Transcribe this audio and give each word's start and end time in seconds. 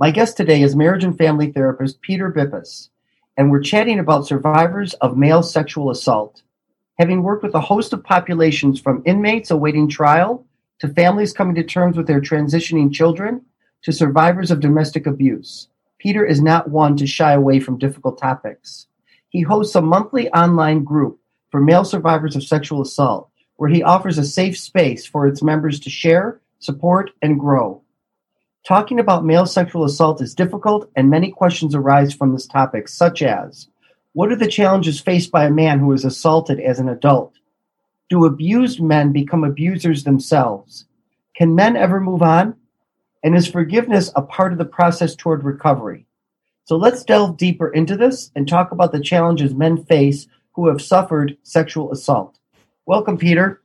My 0.00 0.12
guest 0.12 0.36
today 0.36 0.62
is 0.62 0.76
marriage 0.76 1.02
and 1.02 1.18
family 1.18 1.50
therapist 1.50 2.00
Peter 2.02 2.30
Bippus, 2.30 2.88
and 3.36 3.50
we're 3.50 3.60
chatting 3.60 3.98
about 3.98 4.28
survivors 4.28 4.94
of 4.94 5.16
male 5.16 5.42
sexual 5.42 5.90
assault. 5.90 6.42
Having 7.00 7.24
worked 7.24 7.42
with 7.42 7.56
a 7.56 7.60
host 7.60 7.92
of 7.92 8.04
populations 8.04 8.80
from 8.80 9.02
inmates 9.06 9.50
awaiting 9.50 9.88
trial 9.88 10.46
to 10.78 10.86
families 10.86 11.32
coming 11.32 11.56
to 11.56 11.64
terms 11.64 11.96
with 11.96 12.06
their 12.06 12.20
transitioning 12.20 12.92
children 12.92 13.44
to 13.82 13.92
survivors 13.92 14.52
of 14.52 14.60
domestic 14.60 15.04
abuse, 15.04 15.66
Peter 15.98 16.24
is 16.24 16.40
not 16.40 16.70
one 16.70 16.96
to 16.96 17.04
shy 17.04 17.32
away 17.32 17.58
from 17.58 17.76
difficult 17.76 18.18
topics. 18.18 18.86
He 19.30 19.40
hosts 19.40 19.74
a 19.74 19.82
monthly 19.82 20.28
online 20.28 20.84
group 20.84 21.18
for 21.50 21.60
male 21.60 21.84
survivors 21.84 22.36
of 22.36 22.44
sexual 22.44 22.82
assault 22.82 23.30
where 23.56 23.68
he 23.68 23.82
offers 23.82 24.16
a 24.16 24.24
safe 24.24 24.56
space 24.56 25.04
for 25.04 25.26
its 25.26 25.42
members 25.42 25.80
to 25.80 25.90
share, 25.90 26.40
support, 26.60 27.10
and 27.20 27.40
grow. 27.40 27.82
Talking 28.68 29.00
about 29.00 29.24
male 29.24 29.46
sexual 29.46 29.82
assault 29.84 30.20
is 30.20 30.34
difficult, 30.34 30.90
and 30.94 31.08
many 31.08 31.30
questions 31.30 31.74
arise 31.74 32.12
from 32.12 32.34
this 32.34 32.46
topic, 32.46 32.86
such 32.86 33.22
as 33.22 33.66
What 34.12 34.30
are 34.30 34.36
the 34.36 34.46
challenges 34.46 35.00
faced 35.00 35.32
by 35.32 35.46
a 35.46 35.50
man 35.50 35.78
who 35.78 35.90
is 35.92 36.04
assaulted 36.04 36.60
as 36.60 36.78
an 36.78 36.86
adult? 36.86 37.32
Do 38.10 38.26
abused 38.26 38.82
men 38.82 39.10
become 39.10 39.42
abusers 39.42 40.04
themselves? 40.04 40.84
Can 41.34 41.54
men 41.54 41.76
ever 41.76 41.98
move 41.98 42.20
on? 42.20 42.56
And 43.24 43.34
is 43.34 43.46
forgiveness 43.46 44.12
a 44.14 44.20
part 44.20 44.52
of 44.52 44.58
the 44.58 44.66
process 44.66 45.16
toward 45.16 45.44
recovery? 45.44 46.04
So 46.64 46.76
let's 46.76 47.04
delve 47.04 47.38
deeper 47.38 47.70
into 47.70 47.96
this 47.96 48.30
and 48.36 48.46
talk 48.46 48.70
about 48.70 48.92
the 48.92 49.00
challenges 49.00 49.54
men 49.54 49.82
face 49.82 50.26
who 50.52 50.68
have 50.68 50.82
suffered 50.82 51.38
sexual 51.42 51.90
assault. 51.90 52.38
Welcome, 52.84 53.16
Peter. 53.16 53.62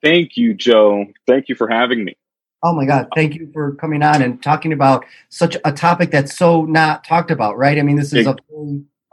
Thank 0.00 0.36
you, 0.36 0.54
Joe. 0.54 1.06
Thank 1.26 1.48
you 1.48 1.56
for 1.56 1.68
having 1.68 2.04
me. 2.04 2.16
Oh 2.62 2.72
my 2.72 2.86
God. 2.86 3.08
Thank 3.14 3.34
you 3.34 3.50
for 3.52 3.74
coming 3.76 4.02
on 4.02 4.20
and 4.22 4.42
talking 4.42 4.72
about 4.72 5.04
such 5.28 5.56
a 5.64 5.72
topic 5.72 6.10
that's 6.10 6.36
so 6.36 6.64
not 6.64 7.04
talked 7.04 7.30
about, 7.30 7.56
right? 7.56 7.78
I 7.78 7.82
mean, 7.82 7.96
this 7.96 8.12
is 8.12 8.26
a 8.26 8.36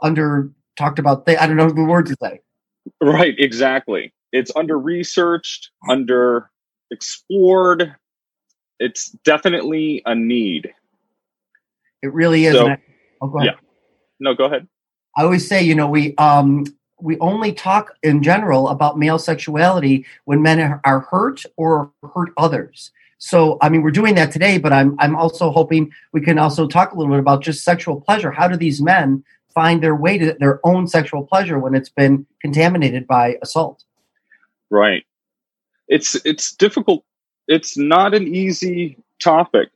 under 0.02 0.50
talked 0.76 0.98
about 0.98 1.26
thing. 1.26 1.38
I 1.38 1.46
don't 1.46 1.56
know 1.56 1.70
the 1.70 1.84
word 1.84 2.06
to 2.06 2.16
say. 2.20 2.40
Right, 3.00 3.34
exactly. 3.38 4.12
It's 4.32 4.50
under 4.54 4.78
researched, 4.78 5.70
under 5.88 6.50
explored. 6.90 7.94
It's 8.78 9.10
definitely 9.24 10.02
a 10.04 10.14
need. 10.14 10.74
It 12.02 12.12
really 12.12 12.46
is. 12.46 12.54
So, 12.54 12.68
I, 12.68 12.78
oh, 13.22 13.28
go 13.28 13.38
ahead. 13.38 13.54
Yeah. 13.54 13.60
No, 14.20 14.34
go 14.34 14.44
ahead. 14.44 14.68
I 15.16 15.22
always 15.22 15.48
say, 15.48 15.62
you 15.62 15.74
know, 15.74 15.88
we 15.88 16.14
um 16.16 16.64
we 17.00 17.18
only 17.18 17.52
talk 17.52 17.94
in 18.02 18.22
general 18.22 18.68
about 18.68 18.98
male 18.98 19.18
sexuality 19.18 20.04
when 20.24 20.42
men 20.42 20.80
are 20.84 21.00
hurt 21.00 21.44
or 21.56 21.90
hurt 22.14 22.30
others. 22.36 22.90
So, 23.18 23.56
I 23.62 23.68
mean, 23.68 23.82
we're 23.82 23.90
doing 23.90 24.14
that 24.16 24.30
today, 24.30 24.58
but 24.58 24.72
I'm 24.72 24.96
I'm 24.98 25.16
also 25.16 25.50
hoping 25.50 25.92
we 26.12 26.20
can 26.20 26.38
also 26.38 26.66
talk 26.66 26.92
a 26.92 26.96
little 26.96 27.12
bit 27.12 27.20
about 27.20 27.42
just 27.42 27.64
sexual 27.64 28.00
pleasure. 28.00 28.30
How 28.30 28.46
do 28.48 28.56
these 28.56 28.82
men 28.82 29.24
find 29.54 29.82
their 29.82 29.96
way 29.96 30.18
to 30.18 30.36
their 30.38 30.60
own 30.64 30.86
sexual 30.86 31.24
pleasure 31.24 31.58
when 31.58 31.74
it's 31.74 31.88
been 31.88 32.26
contaminated 32.42 33.06
by 33.06 33.38
assault? 33.42 33.84
Right. 34.70 35.04
It's 35.88 36.14
it's 36.26 36.54
difficult. 36.54 37.04
It's 37.48 37.78
not 37.78 38.14
an 38.14 38.26
easy 38.34 38.98
topic. 39.18 39.70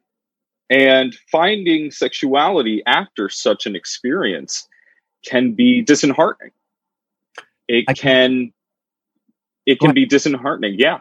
And 0.69 1.15
finding 1.33 1.91
sexuality 1.91 2.83
after 2.87 3.29
such 3.29 3.67
an 3.67 3.75
experience 3.75 4.69
can 5.25 5.53
be 5.53 5.83
disheartening. 5.83 6.53
It 7.67 7.87
can 7.97 8.53
it 9.67 9.81
can 9.81 9.95
be 9.95 10.05
disheartening. 10.05 10.77
Yeah. 10.79 10.99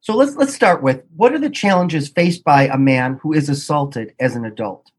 So 0.00 0.14
let's 0.14 0.36
let's 0.36 0.54
start 0.54 0.82
with 0.82 1.02
what 1.16 1.32
are 1.32 1.38
the 1.38 1.50
challenges 1.50 2.08
faced 2.08 2.44
by 2.44 2.68
a 2.68 2.78
man 2.78 3.18
who 3.22 3.32
is 3.32 3.48
assaulted 3.48 4.14
as 4.20 4.36
an 4.36 4.44
adult? 4.44 4.90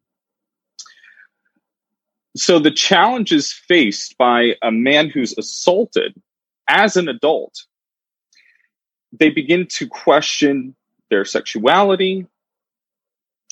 So 2.35 2.59
the 2.59 2.71
challenges 2.71 3.51
faced 3.51 4.17
by 4.17 4.55
a 4.61 4.71
man 4.71 5.09
who's 5.09 5.37
assaulted 5.37 6.21
as 6.67 6.95
an 6.95 7.09
adult, 7.09 7.65
they 9.11 9.29
begin 9.29 9.67
to 9.67 9.87
question 9.87 10.75
their 11.09 11.25
sexuality. 11.25 12.27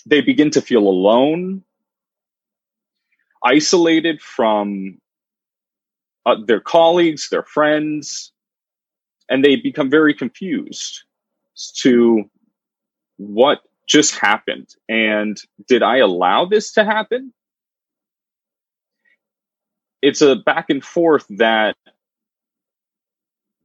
They 0.05 0.21
begin 0.21 0.51
to 0.51 0.61
feel 0.61 0.87
alone, 0.87 1.63
isolated 3.43 4.21
from 4.21 4.99
uh, 6.25 6.35
their 6.45 6.61
colleagues, 6.61 7.29
their 7.29 7.43
friends, 7.43 8.31
and 9.27 9.43
they 9.43 9.55
become 9.55 9.89
very 9.89 10.13
confused 10.13 11.03
to 11.77 12.23
what 13.17 13.61
just 13.87 14.15
happened 14.15 14.67
and 14.89 15.41
did 15.67 15.81
I 15.81 15.97
allow 15.97 16.45
this 16.45 16.73
to 16.73 16.83
happen? 16.83 17.33
It's 20.01 20.21
a 20.21 20.35
back 20.35 20.69
and 20.69 20.83
forth 20.83 21.25
that 21.29 21.75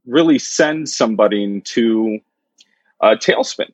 really 0.05 0.39
sends 0.39 0.95
somebody 0.95 1.43
into 1.43 2.19
a 3.01 3.15
tailspin. 3.15 3.71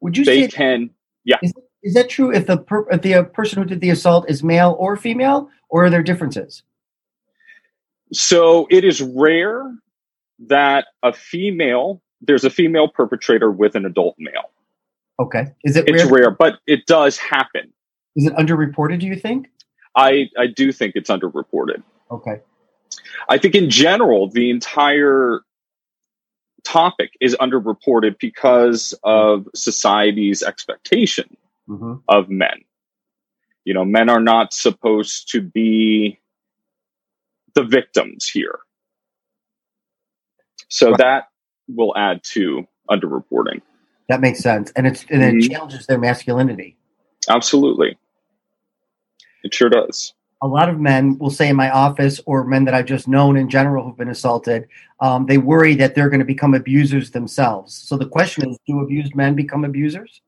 Would 0.00 0.16
you 0.16 0.24
they 0.24 0.42
say 0.42 0.48
can? 0.48 0.90
Yeah. 1.24 1.38
Is, 1.42 1.52
is 1.82 1.94
that 1.94 2.08
true? 2.08 2.32
If 2.32 2.46
the 2.46 2.58
per, 2.58 2.88
if 2.90 3.02
the 3.02 3.14
uh, 3.14 3.22
person 3.24 3.62
who 3.62 3.68
did 3.68 3.80
the 3.80 3.90
assault 3.90 4.28
is 4.28 4.42
male 4.42 4.76
or 4.78 4.96
female, 4.96 5.48
or 5.68 5.84
are 5.84 5.90
there 5.90 6.02
differences? 6.02 6.62
So 8.12 8.66
it 8.70 8.84
is 8.84 9.00
rare 9.00 9.74
that 10.48 10.86
a 11.02 11.12
female 11.12 12.01
there's 12.22 12.44
a 12.44 12.50
female 12.50 12.88
perpetrator 12.88 13.50
with 13.50 13.74
an 13.74 13.84
adult 13.84 14.14
male. 14.18 14.50
Okay. 15.20 15.46
Is 15.64 15.76
it 15.76 15.88
It's 15.88 16.04
rare? 16.04 16.12
rare, 16.12 16.30
but 16.30 16.54
it 16.66 16.86
does 16.86 17.18
happen. 17.18 17.72
Is 18.16 18.26
it 18.26 18.34
underreported, 18.34 19.00
do 19.00 19.06
you 19.06 19.16
think? 19.16 19.48
I 19.96 20.28
I 20.38 20.46
do 20.46 20.72
think 20.72 20.94
it's 20.96 21.10
underreported. 21.10 21.82
Okay. 22.10 22.40
I 23.28 23.38
think 23.38 23.54
in 23.54 23.68
general 23.70 24.28
the 24.28 24.50
entire 24.50 25.40
topic 26.64 27.10
is 27.20 27.34
underreported 27.40 28.18
because 28.18 28.94
of 29.02 29.48
society's 29.54 30.42
expectation 30.42 31.36
Mm-hmm. 31.68 31.94
of 32.08 32.28
men. 32.28 32.64
You 33.64 33.72
know, 33.74 33.84
men 33.84 34.08
are 34.08 34.20
not 34.20 34.52
supposed 34.52 35.30
to 35.30 35.40
be 35.40 36.18
the 37.54 37.62
victims 37.62 38.28
here. 38.28 38.58
So 40.68 40.88
Right. 40.90 40.98
that 40.98 41.28
will 41.68 41.96
add 41.96 42.22
to 42.24 42.66
underreporting. 42.90 43.60
That 44.08 44.20
makes 44.20 44.40
sense. 44.40 44.72
And 44.76 44.86
it's 44.86 45.04
and 45.10 45.22
it 45.22 45.34
Mhm. 45.34 45.50
challenges 45.50 45.86
their 45.86 45.98
masculinity. 45.98 46.76
Absolutely. 47.28 47.96
It 49.44 49.54
sure 49.54 49.68
does. 49.68 50.14
A 50.42 50.46
lot 50.48 50.68
of 50.68 50.80
men 50.80 51.18
will 51.18 51.30
say 51.30 51.48
in 51.48 51.56
my 51.56 51.70
office, 51.70 52.20
or 52.26 52.44
men 52.44 52.64
that 52.64 52.74
I've 52.74 52.86
just 52.86 53.06
known 53.06 53.36
in 53.36 53.48
general 53.48 53.84
who've 53.84 53.96
been 53.96 54.08
assaulted, 54.08 54.68
um, 55.00 55.26
they 55.26 55.38
worry 55.38 55.76
that 55.76 55.94
they're 55.94 56.10
going 56.10 56.18
to 56.20 56.26
become 56.26 56.52
abusers 56.52 57.12
themselves. 57.12 57.72
So 57.72 57.96
the 57.96 58.06
question 58.08 58.50
is, 58.50 58.58
do 58.66 58.80
abused 58.80 59.14
men 59.14 59.36
become 59.36 59.64
abusers? 59.64 60.20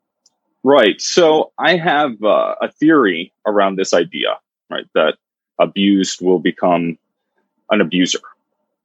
Right. 0.63 1.01
So 1.01 1.53
I 1.59 1.77
have 1.77 2.23
uh, 2.23 2.55
a 2.63 2.71
theory 2.71 3.33
around 3.45 3.77
this 3.77 3.93
idea, 3.93 4.39
right? 4.71 4.87
That 4.95 5.17
abused 5.59 6.23
will 6.23 6.39
become 6.39 6.97
an 7.71 7.81
abuser, 7.81 8.21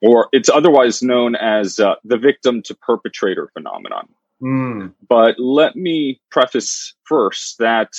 or 0.02 0.30
it's 0.32 0.50
otherwise 0.50 1.02
known 1.02 1.36
as 1.36 1.80
uh, 1.80 1.96
the 2.04 2.18
victim 2.18 2.62
to 2.64 2.76
perpetrator 2.76 3.50
phenomenon. 3.54 4.08
Mm. 4.42 4.94
But 5.08 5.40
let 5.40 5.76
me 5.76 6.22
preface 6.30 6.94
first 7.04 7.58
that 7.60 7.90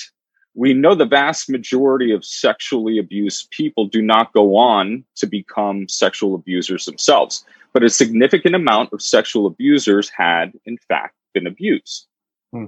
we 0.55 0.75
know 0.75 0.95
the 0.95 1.07
vast 1.07 1.49
majority 1.49 2.13
of 2.13 2.25
sexually 2.25 2.99
abused 2.99 3.51
people 3.51 3.87
do 3.87 4.03
not 4.03 4.33
go 4.33 4.57
on 4.57 5.05
to 5.17 5.27
become 5.27 5.89
sexual 5.89 6.35
abusers 6.35 6.87
themselves, 6.87 7.45
but 7.73 7.85
a 7.85 7.91
significant 7.91 8.55
amount 8.55 8.93
of 8.93 9.03
sexual 9.03 9.47
abusers 9.47 10.09
had, 10.09 10.53
in 10.65 10.77
fact, 10.89 11.15
been 11.35 11.47
abused. 11.47 12.07
Hmm. 12.53 12.67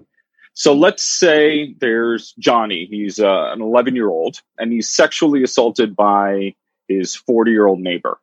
So 0.55 0.75
let's 0.75 1.03
say 1.03 1.75
there's 1.81 2.35
Johnny. 2.39 2.87
He's 2.87 3.19
uh, 3.19 3.51
an 3.53 3.63
11 3.63 3.97
year 3.97 4.09
old 4.09 4.41
and 4.59 4.71
he's 4.71 4.91
sexually 4.91 5.43
assaulted 5.43 5.97
by 5.97 6.55
his 6.89 7.15
40 7.15 7.51
year 7.51 7.67
old 7.67 7.81
neighbor. 7.81 8.19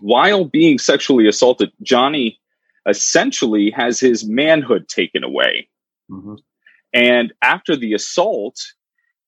While 0.00 0.44
being 0.44 0.78
sexually 0.78 1.28
assaulted, 1.28 1.72
Johnny 1.82 2.38
essentially 2.86 3.70
has 3.70 4.00
his 4.00 4.24
manhood 4.24 4.88
taken 4.88 5.24
away. 5.24 5.68
hmm 6.08 6.36
And 6.92 7.32
after 7.42 7.76
the 7.76 7.94
assault, 7.94 8.56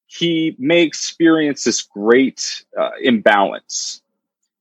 he 0.06 0.56
may 0.58 0.82
experience 0.82 1.64
this 1.64 1.82
great 1.82 2.64
uh, 2.78 2.90
imbalance. 3.00 4.02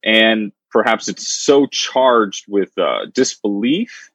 And 0.04 0.52
perhaps 0.70 1.08
it's 1.08 1.28
so 1.28 1.66
charged 1.68 2.46
with 2.48 2.78
uh, 2.78 3.06
disbelief 3.14 4.12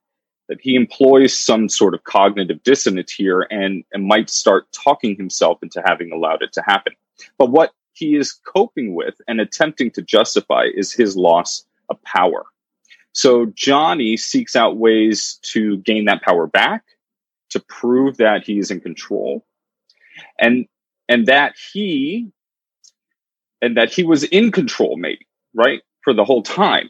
that 0.48 0.60
he 0.60 0.74
employs 0.76 1.36
some 1.36 1.68
sort 1.68 1.94
of 1.94 2.04
cognitive 2.04 2.62
dissonance 2.62 3.10
here 3.10 3.46
and, 3.50 3.82
and 3.92 4.06
might 4.06 4.28
start 4.28 4.66
talking 4.72 5.16
himself 5.16 5.62
into 5.62 5.82
having 5.84 6.12
allowed 6.12 6.42
it 6.42 6.52
to 6.52 6.62
happen. 6.62 6.92
But 7.38 7.50
what 7.50 7.72
he 7.94 8.16
is 8.16 8.32
coping 8.32 8.94
with 8.94 9.14
and 9.26 9.40
attempting 9.40 9.90
to 9.92 10.02
justify 10.02 10.66
is 10.74 10.92
his 10.92 11.16
loss 11.16 11.64
of 11.88 12.02
power. 12.02 12.44
So 13.12 13.46
Johnny 13.54 14.16
seeks 14.16 14.56
out 14.56 14.76
ways 14.76 15.38
to 15.52 15.78
gain 15.78 16.06
that 16.06 16.22
power 16.22 16.46
back, 16.46 16.82
to 17.50 17.60
prove 17.60 18.16
that 18.16 18.44
he 18.44 18.58
is 18.58 18.70
in 18.70 18.80
control, 18.80 19.44
and 20.38 20.66
and 21.08 21.26
that 21.26 21.54
he 21.72 22.30
and 23.62 23.76
that 23.76 23.92
he 23.92 24.02
was 24.02 24.24
in 24.24 24.50
control, 24.50 24.96
maybe 24.96 25.26
right 25.54 25.82
for 26.02 26.12
the 26.12 26.24
whole 26.24 26.42
time. 26.42 26.88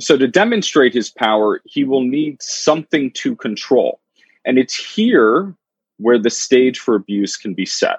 So 0.00 0.16
to 0.16 0.28
demonstrate 0.28 0.94
his 0.94 1.10
power, 1.10 1.60
he 1.64 1.84
will 1.84 2.02
need 2.02 2.40
something 2.40 3.10
to 3.12 3.34
control, 3.34 4.00
and 4.44 4.56
it's 4.58 4.74
here 4.74 5.54
where 5.98 6.18
the 6.18 6.30
stage 6.30 6.78
for 6.78 6.94
abuse 6.94 7.36
can 7.36 7.54
be 7.54 7.66
set. 7.66 7.98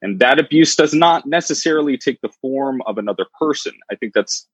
And 0.00 0.18
that 0.18 0.40
abuse 0.40 0.74
does 0.74 0.94
not 0.94 1.26
necessarily 1.26 1.96
take 1.96 2.20
the 2.20 2.28
form 2.40 2.82
of 2.86 2.98
another 2.98 3.26
person. 3.38 3.72
I 3.90 3.94
think 3.94 4.14
that's 4.14 4.48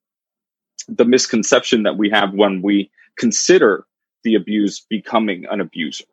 the 0.89 1.05
misconception 1.05 1.83
that 1.85 1.97
we 1.97 2.11
have 2.11 2.33
when 2.33 2.63
we 2.63 2.91
consider 3.19 3.87
the 4.25 4.35
abused 4.35 4.87
becoming 4.89 5.45
an 5.51 5.61
abuser. 5.61 6.05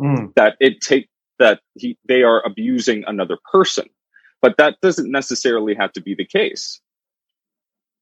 Mm. 0.00 0.34
That 0.34 0.56
it 0.60 0.80
take 0.80 1.08
that 1.38 1.60
he, 1.74 1.98
they 2.06 2.22
are 2.22 2.44
abusing 2.46 3.04
another 3.06 3.38
person. 3.50 3.88
But 4.40 4.56
that 4.56 4.80
doesn't 4.80 5.10
necessarily 5.10 5.74
have 5.74 5.92
to 5.92 6.00
be 6.00 6.14
the 6.14 6.24
case. 6.24 6.80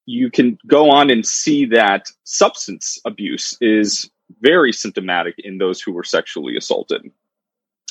You 0.07 0.31
can 0.31 0.59
go 0.67 0.91
on 0.91 1.11
and 1.11 1.27
see 1.27 1.65
that 1.67 2.11
substance 2.25 2.99
abuse 3.05 3.57
is 3.61 4.11
very 4.41 4.73
symptomatic 4.73 5.35
in 5.39 5.59
those 5.59 5.81
who 5.81 5.93
were 5.93 6.05
sexually 6.05 6.57
assaulted. 6.57 7.11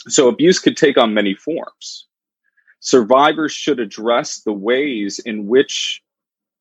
So 0.07 0.28
abuse 0.28 0.60
could 0.60 0.78
take 0.78 0.98
on 0.98 1.13
many 1.13 1.36
forms 1.36 2.07
survivors 2.80 3.51
should 3.51 3.80
address 3.80 4.42
the 4.42 4.54
ways 4.54 5.19
in 5.19 5.48
which 5.48 6.01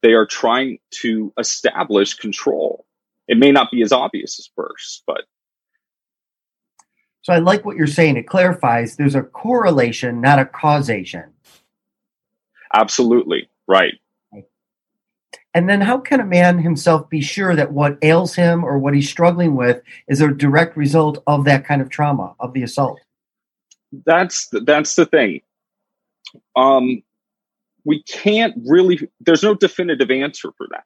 they 0.06 0.12
are 0.12 0.24
trying 0.24 0.78
to 1.02 1.32
establish 1.36 2.14
control. 2.14 2.86
It 3.26 3.38
may 3.38 3.50
not 3.50 3.72
be 3.72 3.82
as 3.82 3.90
obvious 3.90 4.38
as 4.38 4.48
first, 4.54 5.02
but. 5.04 5.22
So 7.22 7.32
I 7.32 7.38
like 7.38 7.64
what 7.64 7.76
you're 7.76 7.88
saying. 7.88 8.16
It 8.16 8.28
clarifies 8.28 8.94
there's 8.94 9.16
a 9.16 9.24
correlation, 9.24 10.20
not 10.20 10.38
a 10.38 10.44
causation. 10.44 11.24
Absolutely. 12.72 13.50
Right. 13.66 13.94
And 15.54 15.68
then 15.68 15.80
how 15.80 15.98
can 15.98 16.20
a 16.20 16.24
man 16.24 16.58
himself 16.58 17.10
be 17.10 17.20
sure 17.20 17.56
that 17.56 17.72
what 17.72 17.98
ails 18.00 18.36
him 18.36 18.62
or 18.62 18.78
what 18.78 18.94
he's 18.94 19.10
struggling 19.10 19.56
with 19.56 19.82
is 20.06 20.20
a 20.20 20.28
direct 20.28 20.76
result 20.76 21.20
of 21.26 21.44
that 21.46 21.64
kind 21.64 21.82
of 21.82 21.88
trauma, 21.88 22.36
of 22.38 22.52
the 22.52 22.62
assault? 22.62 23.00
That's 24.04 24.46
the, 24.50 24.60
that's 24.60 24.94
the 24.94 25.06
thing 25.06 25.40
um, 26.54 27.02
we 27.86 28.02
can't 28.02 28.54
really, 28.66 29.08
there's 29.20 29.44
no 29.44 29.54
definitive 29.54 30.10
answer 30.10 30.50
for 30.58 30.66
that. 30.72 30.82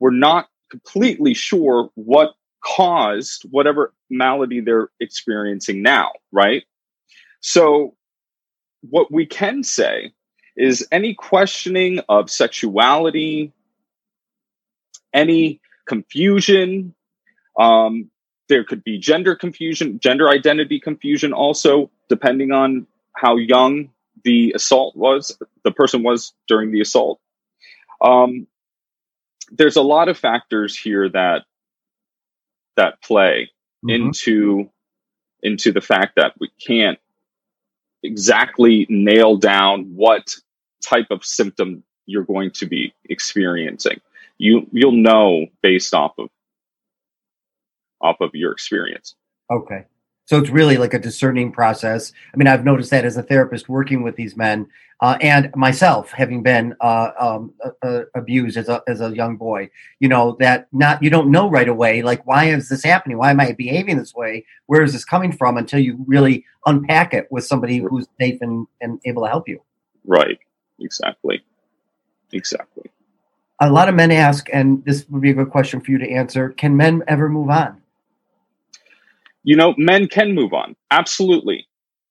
We're 0.00 0.10
not 0.10 0.48
completely 0.70 1.34
sure 1.34 1.90
what 1.94 2.30
caused 2.64 3.44
whatever 3.50 3.92
malady 4.10 4.60
they're 4.60 4.88
experiencing 5.00 5.82
now, 5.82 6.12
right? 6.32 6.64
So, 7.40 7.94
what 8.80 9.12
we 9.12 9.26
can 9.26 9.62
say 9.62 10.12
is 10.56 10.86
any 10.90 11.12
questioning 11.12 12.00
of 12.08 12.30
sexuality, 12.30 13.52
any 15.12 15.60
confusion, 15.86 16.94
um, 17.58 18.10
there 18.48 18.64
could 18.64 18.82
be 18.82 18.98
gender 18.98 19.36
confusion, 19.36 19.98
gender 20.00 20.28
identity 20.28 20.80
confusion 20.80 21.32
also, 21.32 21.90
depending 22.08 22.50
on 22.52 22.86
how 23.14 23.36
young 23.36 23.90
the 24.28 24.52
assault 24.54 24.94
was, 24.94 25.38
the 25.64 25.70
person 25.70 26.02
was 26.02 26.34
during 26.48 26.70
the 26.70 26.82
assault. 26.82 27.18
Um, 28.02 28.46
there's 29.50 29.76
a 29.76 29.82
lot 29.82 30.10
of 30.10 30.18
factors 30.18 30.76
here 30.76 31.08
that 31.08 31.44
that 32.76 33.00
play 33.02 33.50
mm-hmm. 33.82 33.88
into 33.88 34.70
into 35.42 35.72
the 35.72 35.80
fact 35.80 36.16
that 36.16 36.34
we 36.38 36.50
can't 36.64 36.98
exactly 38.02 38.86
nail 38.90 39.38
down 39.38 39.84
what 39.96 40.34
type 40.84 41.06
of 41.10 41.24
symptom 41.24 41.82
you're 42.04 42.24
going 42.24 42.50
to 42.50 42.66
be 42.66 42.92
experiencing. 43.08 43.98
You 44.36 44.66
you'll 44.72 44.92
know 44.92 45.46
based 45.62 45.94
off 45.94 46.12
of 46.18 46.28
off 48.02 48.20
of 48.20 48.34
your 48.34 48.52
experience. 48.52 49.14
Okay. 49.50 49.86
So 50.28 50.36
it's 50.36 50.50
really 50.50 50.76
like 50.76 50.92
a 50.92 50.98
discerning 50.98 51.50
process. 51.52 52.12
I 52.34 52.36
mean, 52.36 52.48
I've 52.48 52.62
noticed 52.62 52.90
that 52.90 53.06
as 53.06 53.16
a 53.16 53.22
therapist 53.22 53.70
working 53.70 54.02
with 54.02 54.16
these 54.16 54.36
men, 54.36 54.66
uh, 55.00 55.16
and 55.22 55.50
myself 55.56 56.10
having 56.10 56.42
been 56.42 56.76
uh, 56.82 57.12
um, 57.18 57.54
uh, 57.82 58.02
abused 58.14 58.58
as 58.58 58.68
a 58.68 58.82
as 58.86 59.00
a 59.00 59.16
young 59.16 59.38
boy. 59.38 59.70
You 60.00 60.08
know 60.10 60.36
that 60.38 60.68
not 60.70 61.02
you 61.02 61.08
don't 61.08 61.30
know 61.30 61.48
right 61.48 61.66
away 61.66 62.02
like 62.02 62.26
why 62.26 62.50
is 62.50 62.68
this 62.68 62.84
happening? 62.84 63.16
Why 63.16 63.30
am 63.30 63.40
I 63.40 63.52
behaving 63.52 63.96
this 63.96 64.14
way? 64.14 64.44
Where 64.66 64.82
is 64.82 64.92
this 64.92 65.02
coming 65.02 65.32
from? 65.32 65.56
Until 65.56 65.80
you 65.80 66.04
really 66.06 66.44
unpack 66.66 67.14
it 67.14 67.26
with 67.30 67.46
somebody 67.46 67.78
who's 67.78 68.06
safe 68.20 68.42
and, 68.42 68.66
and 68.82 69.00
able 69.06 69.22
to 69.22 69.30
help 69.30 69.48
you. 69.48 69.62
Right. 70.04 70.38
Exactly. 70.78 71.42
Exactly. 72.32 72.90
A 73.62 73.70
lot 73.70 73.88
of 73.88 73.94
men 73.94 74.10
ask, 74.10 74.46
and 74.52 74.84
this 74.84 75.06
would 75.08 75.22
be 75.22 75.30
a 75.30 75.34
good 75.34 75.50
question 75.50 75.80
for 75.80 75.90
you 75.90 75.96
to 75.96 76.10
answer: 76.10 76.50
Can 76.50 76.76
men 76.76 77.02
ever 77.08 77.30
move 77.30 77.48
on? 77.48 77.80
You 79.42 79.56
know, 79.56 79.74
men 79.76 80.08
can 80.08 80.34
move 80.34 80.52
on. 80.52 80.76
Absolutely. 80.90 81.66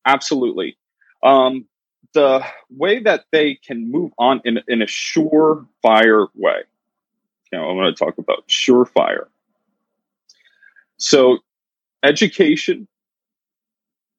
Absolutely. 0.05 0.77
Um, 1.23 1.65
the 2.13 2.43
way 2.69 2.99
that 2.99 3.25
they 3.31 3.55
can 3.55 3.91
move 3.91 4.11
on 4.17 4.41
in, 4.45 4.59
in 4.67 4.81
a 4.81 4.85
surefire 4.85 6.27
way. 6.35 6.61
You 7.51 7.59
know, 7.59 7.69
I'm 7.69 7.77
going 7.77 7.93
to 7.93 7.97
talk 7.97 8.17
about 8.17 8.47
surefire. 8.47 9.27
So, 10.97 11.39
education, 12.03 12.87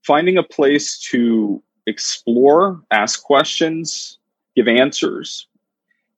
finding 0.06 0.38
a 0.38 0.42
place 0.42 0.98
to 1.10 1.62
explore, 1.86 2.80
ask 2.90 3.22
questions, 3.22 4.18
give 4.54 4.68
answers, 4.68 5.46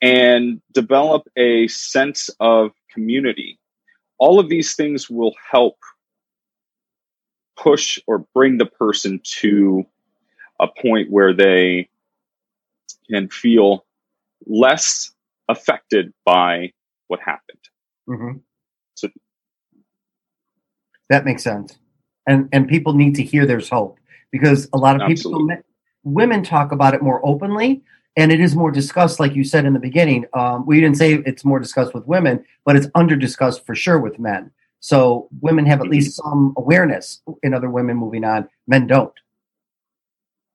and 0.03 0.61
develop 0.73 1.29
a 1.37 1.67
sense 1.69 2.31
of 2.41 2.73
community. 2.91 3.59
All 4.19 4.38
of 4.38 4.49
these 4.49 4.75
things 4.75 5.09
will 5.09 5.35
help 5.50 5.79
push 7.62 7.99
or 8.07 8.26
bring 8.35 8.59
the 8.59 8.67
person 8.67 9.21
to 9.25 9.85
a 10.61 10.67
point 10.81 11.11
where 11.11 11.33
they 11.33 11.88
can 13.11 13.29
feel 13.29 13.85
less 14.47 15.12
affected 15.49 16.12
by 16.25 16.73
what 17.09 17.21
happened. 17.21 17.59
Mm-hmm. 18.09 18.38
So 18.95 19.09
that 21.09 21.25
makes 21.25 21.43
sense, 21.43 21.79
and 22.26 22.49
and 22.52 22.69
people 22.69 22.95
need 22.95 23.14
to 23.17 23.23
hear 23.23 23.47
there's 23.47 23.69
hope 23.69 23.99
because 24.31 24.69
a 24.73 24.79
lot 24.79 25.00
of 25.00 25.09
people, 25.09 25.49
women 26.05 26.43
talk 26.43 26.73
about 26.73 26.95
it 26.95 27.02
more 27.02 27.21
openly, 27.25 27.83
and 28.17 28.33
it 28.33 28.40
is 28.40 28.55
more 28.55 28.71
discussed, 28.71 29.21
like 29.21 29.35
you 29.35 29.45
said 29.45 29.64
in 29.64 29.73
the 29.73 29.81
beginning. 29.81 30.25
Um, 30.35 30.67
we 30.67 30.81
didn't 30.81 30.97
say 30.97 31.14
it's 31.26 31.45
more 31.45 31.59
discussed 31.59 31.95
with 31.95 32.07
women, 32.07 32.45
but 32.64 32.76
it's 32.76 32.87
under 32.95 33.17
discussed 33.17 33.67
for 33.67 33.75
sure 33.75 33.99
with 33.99 34.19
men. 34.19 34.50
So 34.81 35.29
women 35.41 35.67
have 35.67 35.81
at 35.81 35.85
mm-hmm. 35.85 35.93
least 35.93 36.17
some 36.17 36.55
awareness 36.57 37.21
in 37.43 37.55
other 37.55 37.71
women 37.71 37.97
moving 37.97 38.25
on. 38.25 38.49
Men 38.67 38.87
don't. 38.87 39.13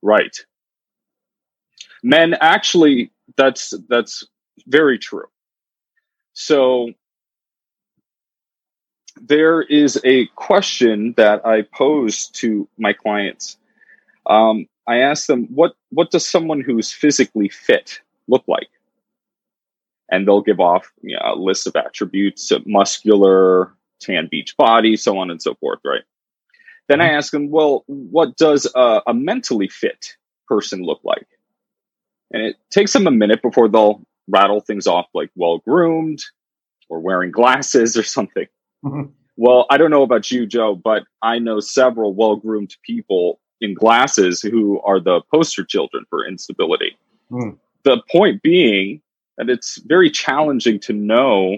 Right. 0.02 0.36
Men 2.04 2.36
actually 2.42 3.12
that's 3.38 3.74
that's 3.88 4.24
very 4.68 4.98
true. 5.00 5.26
So 6.34 6.90
there 9.22 9.62
is 9.62 10.00
a 10.04 10.28
question 10.36 11.14
that 11.18 11.46
I 11.46 11.62
pose 11.62 12.28
to 12.28 12.68
my 12.78 12.94
clients. 12.94 13.58
Um, 14.26 14.68
I 14.88 14.98
ask 14.98 15.28
them, 15.28 15.48
"What 15.54 15.76
what 15.90 16.12
does 16.12 16.28
someone 16.28 16.62
who's 16.62 16.92
physically 16.92 17.50
fit 17.50 18.02
look 18.28 18.44
like?" 18.48 18.70
And 20.10 20.28
they'll 20.28 20.42
give 20.42 20.60
off 20.60 20.92
you 21.02 21.16
know, 21.16 21.34
a 21.34 21.36
list 21.36 21.68
of 21.68 21.76
attributes: 21.76 22.52
muscular, 22.66 23.72
tan 24.00 24.28
beach 24.30 24.56
body, 24.58 24.96
so 24.96 25.18
on 25.18 25.32
and 25.32 25.42
so 25.42 25.56
forth, 25.56 25.80
right? 25.86 26.04
Then 26.88 27.02
I 27.02 27.08
mm-hmm. 27.08 27.18
ask 27.18 27.32
them, 27.32 27.50
well, 27.50 27.84
what 27.88 28.38
does 28.38 28.70
a, 28.76 29.02
a 29.08 29.14
mentally 29.14 29.68
fit 29.68 30.16
person 30.48 30.84
look 30.84 31.02
like? 31.04 31.28
And 32.32 32.44
it 32.44 32.58
takes 32.72 32.94
them 32.94 33.08
a 33.08 33.12
minute 33.12 33.42
before 33.42 33.68
they'll 33.68 34.02
rattle 34.28 34.60
things 34.60 34.88
off 34.88 35.06
like 35.14 35.30
well 35.36 35.60
groomed 35.60 36.20
or 36.90 37.00
wearing 37.00 37.32
glasses 37.32 37.98
or 37.98 38.04
something. 38.04 38.48
Mm-hmm. 38.84 39.12
Well, 39.38 39.66
I 39.70 39.78
don't 39.78 39.92
know 39.92 40.04
about 40.04 40.32
you, 40.32 40.46
Joe, 40.46 40.76
but 40.76 41.04
I 41.22 41.40
know 41.40 41.60
several 41.60 42.14
well 42.14 42.36
groomed 42.36 42.76
people 42.84 43.40
in 43.62 43.74
glasses 43.74 44.42
who 44.42 44.80
are 44.82 45.00
the 45.00 45.22
poster 45.34 45.64
children 45.64 46.06
for 46.10 46.26
instability. 46.26 46.98
Mm. 47.32 47.58
The 47.84 48.02
point 48.12 48.42
being 48.42 49.02
that 49.38 49.50
it's 49.50 49.80
very 49.86 50.10
challenging 50.10 50.80
to 50.82 50.94
know 50.94 51.58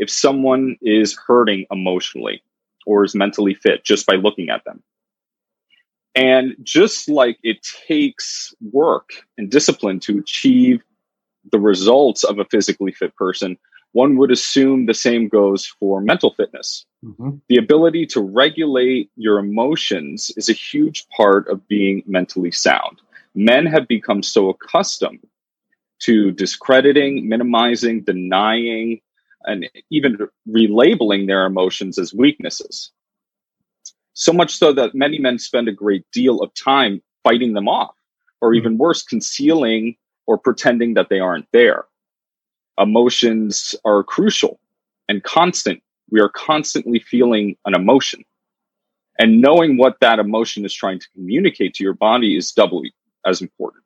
if 0.00 0.10
someone 0.10 0.76
is 0.80 1.16
hurting 1.26 1.66
emotionally 1.70 2.42
or 2.86 3.04
is 3.04 3.14
mentally 3.14 3.54
fit 3.54 3.84
just 3.84 4.06
by 4.06 4.14
looking 4.14 4.48
at 4.48 4.64
them. 4.64 4.82
And 6.14 6.56
just 6.62 7.08
like 7.08 7.38
it 7.42 7.58
takes 7.86 8.54
work 8.72 9.10
and 9.36 9.50
discipline 9.50 10.00
to 10.00 10.18
achieve 10.18 10.82
the 11.52 11.60
results 11.60 12.24
of 12.24 12.38
a 12.38 12.46
physically 12.46 12.92
fit 12.92 13.14
person, 13.14 13.58
one 13.92 14.16
would 14.16 14.30
assume 14.30 14.86
the 14.86 14.94
same 14.94 15.28
goes 15.28 15.66
for 15.66 16.00
mental 16.00 16.32
fitness. 16.34 16.86
Mm-hmm. 17.04 17.36
The 17.48 17.56
ability 17.58 18.06
to 18.06 18.20
regulate 18.20 19.10
your 19.16 19.38
emotions 19.38 20.30
is 20.36 20.48
a 20.48 20.54
huge 20.54 21.06
part 21.14 21.46
of 21.48 21.68
being 21.68 22.02
mentally 22.06 22.52
sound. 22.52 23.02
Men 23.34 23.66
have 23.66 23.86
become 23.86 24.22
so 24.22 24.48
accustomed 24.48 25.26
to 26.00 26.30
discrediting, 26.30 27.28
minimizing, 27.28 28.00
denying, 28.02 29.00
and 29.44 29.68
even 29.90 30.18
relabeling 30.48 31.26
their 31.26 31.46
emotions 31.46 31.98
as 31.98 32.14
weaknesses. 32.14 32.90
So 34.12 34.32
much 34.32 34.54
so 34.54 34.72
that 34.72 34.94
many 34.94 35.18
men 35.18 35.38
spend 35.38 35.68
a 35.68 35.72
great 35.72 36.04
deal 36.12 36.40
of 36.40 36.52
time 36.54 37.02
fighting 37.24 37.54
them 37.54 37.68
off, 37.68 37.94
or 38.40 38.52
hmm. 38.52 38.58
even 38.58 38.78
worse, 38.78 39.02
concealing 39.02 39.96
or 40.26 40.38
pretending 40.38 40.94
that 40.94 41.08
they 41.08 41.20
aren't 41.20 41.46
there. 41.52 41.86
Emotions 42.78 43.74
are 43.84 44.02
crucial 44.02 44.60
and 45.08 45.22
constant. 45.22 45.82
We 46.10 46.20
are 46.20 46.28
constantly 46.28 47.00
feeling 47.00 47.56
an 47.64 47.74
emotion. 47.74 48.24
And 49.18 49.40
knowing 49.40 49.76
what 49.76 50.00
that 50.00 50.18
emotion 50.18 50.64
is 50.64 50.72
trying 50.72 50.98
to 50.98 51.08
communicate 51.14 51.74
to 51.74 51.84
your 51.84 51.94
body 51.94 52.36
is 52.36 52.52
doubly 52.52 52.94
as 53.26 53.42
important. 53.42 53.84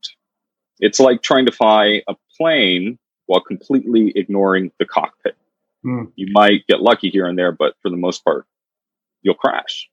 It's 0.81 1.01
like 1.01 1.23
trying 1.23 1.47
to 1.47 1.53
fly 1.53 2.03
a 2.09 2.15
plane 2.37 2.99
while 3.27 3.41
completely 3.41 4.13
ignoring 4.15 4.71
the 4.79 4.85
cockpit. 4.85 5.37
Mm. 5.85 6.11
You 6.17 6.29
might 6.33 6.67
get 6.67 6.81
lucky 6.81 7.11
here 7.11 7.27
and 7.27 7.39
there, 7.39 7.53
but 7.53 7.75
for 7.83 7.91
the 7.91 7.97
most 7.97 8.25
part, 8.25 8.47
you'll 9.23 9.35
crash. 9.35 9.89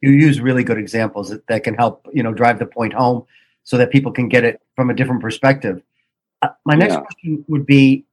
You 0.00 0.10
use 0.10 0.40
really 0.40 0.64
good 0.64 0.78
examples 0.78 1.30
that, 1.30 1.46
that 1.48 1.64
can 1.64 1.74
help, 1.74 2.06
you 2.12 2.22
know, 2.22 2.32
drive 2.32 2.58
the 2.58 2.66
point 2.66 2.92
home 2.92 3.24
so 3.64 3.76
that 3.78 3.90
people 3.90 4.12
can 4.12 4.28
get 4.28 4.44
it 4.44 4.60
from 4.76 4.90
a 4.90 4.94
different 4.94 5.20
perspective. 5.20 5.82
Uh, 6.42 6.48
my 6.64 6.74
next 6.74 6.94
Yeah. 6.94 7.00
question 7.00 7.44
would 7.48 7.66
be 7.66 8.04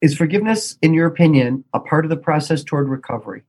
Is 0.00 0.16
forgiveness, 0.16 0.76
in 0.82 0.94
your 0.94 1.06
opinion, 1.06 1.62
a 1.74 1.78
part 1.78 2.04
of 2.04 2.08
the 2.10 2.16
process 2.16 2.64
toward 2.64 2.88
recovery? 2.88 3.44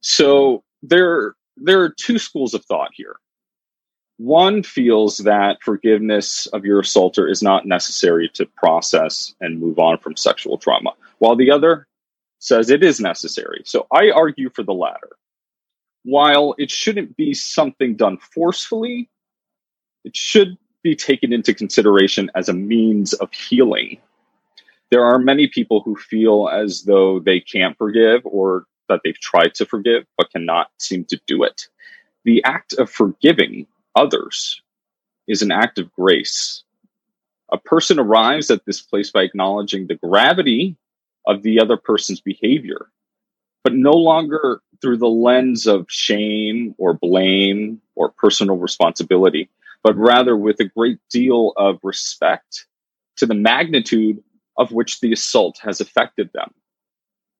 So 0.00 0.64
there, 0.82 1.34
there 1.58 1.82
are 1.82 1.90
two 1.90 2.18
schools 2.18 2.54
of 2.54 2.64
thought 2.64 2.92
here. 2.94 3.16
One 4.16 4.62
feels 4.62 5.18
that 5.18 5.58
forgiveness 5.62 6.46
of 6.54 6.64
your 6.64 6.80
assaulter 6.80 7.28
is 7.28 7.42
not 7.42 7.66
necessary 7.66 8.30
to 8.30 8.46
process 8.46 9.34
and 9.42 9.60
move 9.60 9.78
on 9.78 9.98
from 9.98 10.16
sexual 10.16 10.56
trauma, 10.56 10.92
while 11.18 11.36
the 11.36 11.50
other 11.50 11.86
says 12.38 12.70
it 12.70 12.82
is 12.82 13.00
necessary. 13.00 13.62
So 13.64 13.86
I 13.92 14.10
argue 14.10 14.50
for 14.50 14.62
the 14.62 14.74
latter. 14.74 15.16
While 16.04 16.54
it 16.58 16.70
shouldn't 16.70 17.16
be 17.16 17.34
something 17.34 17.96
done 17.96 18.18
forcefully, 18.18 19.10
it 20.04 20.14
should 20.14 20.56
be 20.82 20.94
taken 20.94 21.32
into 21.32 21.52
consideration 21.52 22.30
as 22.34 22.48
a 22.48 22.52
means 22.52 23.12
of 23.14 23.32
healing. 23.32 23.98
There 24.90 25.04
are 25.04 25.18
many 25.18 25.48
people 25.48 25.80
who 25.80 25.96
feel 25.96 26.48
as 26.48 26.84
though 26.84 27.18
they 27.18 27.40
can't 27.40 27.76
forgive 27.76 28.20
or 28.24 28.66
that 28.88 29.00
they've 29.02 29.18
tried 29.18 29.54
to 29.56 29.66
forgive 29.66 30.04
but 30.16 30.30
cannot 30.30 30.68
seem 30.78 31.04
to 31.06 31.20
do 31.26 31.42
it. 31.42 31.66
The 32.24 32.42
act 32.44 32.72
of 32.74 32.88
forgiving 32.88 33.66
others 33.96 34.62
is 35.26 35.42
an 35.42 35.50
act 35.50 35.78
of 35.78 35.92
grace. 35.92 36.62
A 37.50 37.58
person 37.58 37.98
arrives 37.98 38.50
at 38.50 38.64
this 38.64 38.80
place 38.80 39.10
by 39.10 39.22
acknowledging 39.22 39.86
the 39.86 39.96
gravity 39.96 40.76
of 41.26 41.42
the 41.42 41.60
other 41.60 41.76
person's 41.76 42.20
behavior, 42.20 42.88
but 43.64 43.74
no 43.74 43.92
longer 43.92 44.60
through 44.80 44.98
the 44.98 45.08
lens 45.08 45.66
of 45.66 45.86
shame 45.88 46.74
or 46.78 46.94
blame 46.94 47.80
or 47.94 48.10
personal 48.10 48.56
responsibility, 48.56 49.48
but 49.82 49.96
rather 49.96 50.36
with 50.36 50.60
a 50.60 50.64
great 50.64 50.98
deal 51.10 51.52
of 51.56 51.78
respect 51.82 52.66
to 53.16 53.26
the 53.26 53.34
magnitude 53.34 54.22
of 54.58 54.72
which 54.72 55.00
the 55.00 55.12
assault 55.12 55.58
has 55.62 55.80
affected 55.80 56.30
them. 56.32 56.52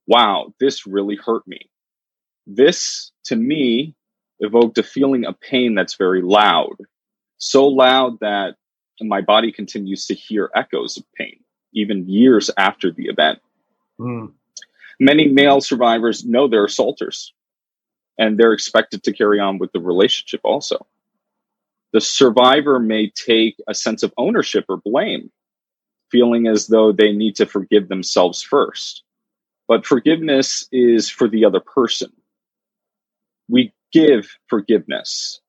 Wow, 0.07 0.55
this 0.61 0.87
really 0.87 1.17
hurt 1.17 1.47
me. 1.47 1.61
This, 2.47 3.11
to 3.25 3.37
me, 3.37 3.95
evoked 4.41 4.79
a 4.79 4.83
feeling 4.83 5.25
of 5.25 5.41
pain 5.41 5.75
that's 5.75 5.97
very 5.97 6.23
loud, 6.23 6.77
so 7.39 7.67
loud 7.67 8.21
that 8.21 8.57
my 9.01 9.21
body 9.21 9.53
continues 9.53 10.07
to 10.07 10.15
hear 10.15 10.51
echoes 10.55 10.97
of 10.97 11.05
pain, 11.15 11.41
even 11.75 12.09
years 12.09 12.51
after 12.57 12.91
the 12.91 13.07
event. 13.07 13.41
Mm. 14.01 14.33
Many 14.99 15.29
male 15.29 15.61
survivors 15.61 16.25
know 16.25 16.49
they're 16.49 16.65
assaulters, 16.65 17.33
and 18.19 18.39
they're 18.39 18.53
expected 18.53 19.03
to 19.05 19.13
carry 19.13 19.41
on 19.41 19.59
with 19.59 19.73
the 19.73 19.81
relationship 19.81 20.41
also. 20.45 20.87
The 21.93 22.01
survivor 22.01 22.79
may 22.79 23.11
take 23.11 23.57
a 23.69 23.75
sense 23.75 24.03
of 24.03 24.13
ownership 24.17 24.65
or 24.69 24.79
blame, 24.79 25.31
feeling 26.11 26.47
as 26.47 26.67
though 26.67 26.93
they 26.93 27.13
need 27.13 27.37
to 27.37 27.47
forgive 27.47 27.89
themselves 27.89 28.43
first. 28.43 29.03
But 29.69 29.87
forgiveness 29.87 30.69
is 30.73 31.11
for 31.11 31.29
the 31.29 31.45
other 31.45 31.61
person. 31.61 32.13
We 33.49 33.73
give 33.93 34.39
forgiveness. 34.49 35.41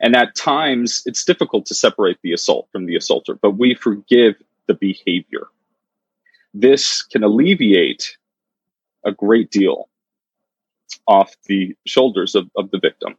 And 0.00 0.16
at 0.16 0.34
times, 0.34 1.02
it's 1.06 1.24
difficult 1.24 1.66
to 1.66 1.74
separate 1.74 2.18
the 2.22 2.32
assault 2.32 2.68
from 2.72 2.86
the 2.86 2.96
assaulter, 2.96 3.34
but 3.34 3.52
we 3.52 3.74
forgive 3.74 4.34
the 4.66 4.74
behavior. 4.74 5.48
This 6.52 7.02
can 7.02 7.22
alleviate 7.22 8.16
a 9.04 9.12
great 9.12 9.50
deal 9.50 9.88
off 11.06 11.34
the 11.46 11.76
shoulders 11.86 12.34
of, 12.34 12.50
of 12.56 12.70
the 12.70 12.78
victim. 12.78 13.16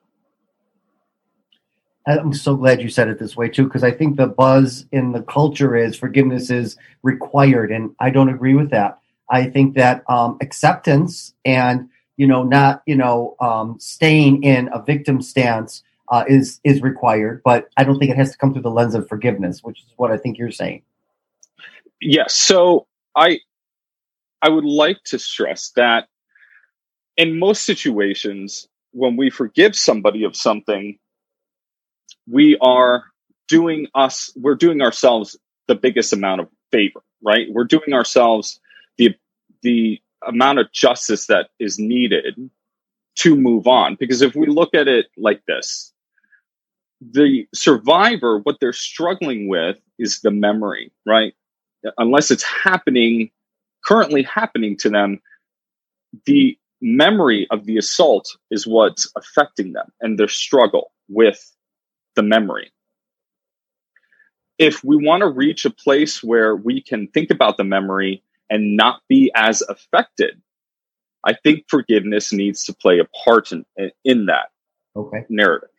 I'm 2.08 2.34
so 2.34 2.56
glad 2.56 2.82
you 2.82 2.90
said 2.90 3.10
it 3.10 3.20
this 3.20 3.38
way 3.38 3.48
too, 3.48 3.66
because 3.66 3.84
I 3.84 3.92
think 3.92 4.18
the 4.18 4.28
buzz 4.28 4.86
in 4.92 5.12
the 5.12 5.22
culture 5.22 5.76
is 5.76 5.96
forgiveness 5.96 6.50
is 6.50 6.76
required, 7.04 7.72
and 7.72 7.96
I 8.00 8.10
don't 8.10 8.30
agree 8.30 8.56
with 8.56 8.72
that. 8.72 9.00
I 9.30 9.46
think 9.46 9.76
that 9.76 10.04
um, 10.10 10.38
acceptance 10.42 11.34
and 11.46 11.90
you 12.18 12.26
know 12.26 12.44
not 12.44 12.82
you 12.88 12.96
know 12.96 13.36
um, 13.40 13.78
staying 13.80 14.44
in 14.44 14.70
a 14.74 14.82
victim 14.82 15.22
stance 15.22 15.84
uh, 16.10 16.26
is 16.28 16.60
is 16.64 16.82
required, 16.82 17.42
but 17.46 17.70
I 17.78 17.84
don't 17.84 18.00
think 18.00 18.12
it 18.12 18.18
has 18.18 18.32
to 18.32 18.38
come 18.38 18.52
through 18.52 18.64
the 18.64 18.72
lens 18.72 18.96
of 18.96 19.08
forgiveness, 19.08 19.64
which 19.64 19.80
is 19.80 19.94
what 19.96 20.12
I 20.12 20.18
think 20.18 20.40
you're 20.40 20.52
saying. 20.52 20.82
Yes. 22.02 22.36
So 22.36 22.88
I 23.16 23.40
I 24.42 24.50
would 24.50 24.66
like 24.66 25.04
to 25.06 25.20
stress 25.20 25.72
that 25.76 26.08
in 27.18 27.40
most 27.40 27.64
situations, 27.64 28.68
when 28.92 29.18
we 29.18 29.30
forgive 29.30 29.76
somebody 29.76 30.24
of 30.24 30.36
something, 30.36 30.98
we 32.28 32.58
are 32.62 33.06
doing 33.48 33.88
us 33.96 34.32
we're 34.36 34.56
doing 34.56 34.82
ourselves 34.82 35.38
the 35.68 35.76
biggest 35.76 36.14
amount 36.14 36.42
of 36.42 36.48
favor, 36.72 37.02
right? 37.24 37.48
We're 37.52 37.66
doing 37.66 37.94
ourselves 37.94 38.60
the 38.98 39.16
the 39.62 40.02
amount 40.28 40.60
of 40.60 40.72
justice 40.72 41.28
that 41.28 41.50
is 41.60 41.80
needed 41.80 42.50
to 43.16 43.36
move 43.36 43.68
on. 43.68 43.96
Because 44.00 44.22
if 44.22 44.36
we 44.36 44.48
look 44.48 44.74
at 44.74 44.88
it 44.88 45.08
like 45.18 45.44
this, 45.48 45.94
the 47.02 47.48
survivor, 47.54 48.40
what 48.40 48.58
they're 48.62 48.74
struggling 48.74 49.48
with 49.48 49.78
is 50.00 50.22
the 50.22 50.32
memory, 50.32 50.92
right? 51.06 51.34
Unless 51.98 52.32
it's 52.32 52.44
happening, 52.44 53.32
currently 53.84 54.24
happening 54.24 54.78
to 54.78 54.90
them, 54.90 55.20
the 56.26 56.58
memory 56.82 57.48
of 57.52 57.66
the 57.66 57.78
assault 57.78 58.36
is 58.50 58.68
what's 58.68 59.12
affecting 59.16 59.74
them 59.74 59.92
and 60.02 60.18
their 60.18 60.28
struggle 60.28 60.92
with 61.10 61.56
the 62.16 62.24
memory. 62.24 62.72
If 64.58 64.84
we 64.84 64.96
want 64.96 65.22
to 65.22 65.28
reach 65.28 65.66
a 65.66 65.70
place 65.72 66.22
where 66.22 66.56
we 66.56 66.82
can 66.82 67.08
think 67.08 67.32
about 67.32 67.58
the 67.58 67.64
memory 67.64 68.24
and 68.50 68.76
not 68.76 69.02
be 69.08 69.32
as 69.36 69.62
affected, 69.62 70.42
I 71.24 71.34
think 71.34 71.66
forgiveness 71.68 72.34
needs 72.34 72.64
to 72.66 72.74
play 72.74 73.00
a 73.00 73.06
part 73.26 73.52
in, 73.52 73.66
in 74.04 74.26
that 74.28 74.50
Okay. 74.96 75.26
narrative. 75.30 75.70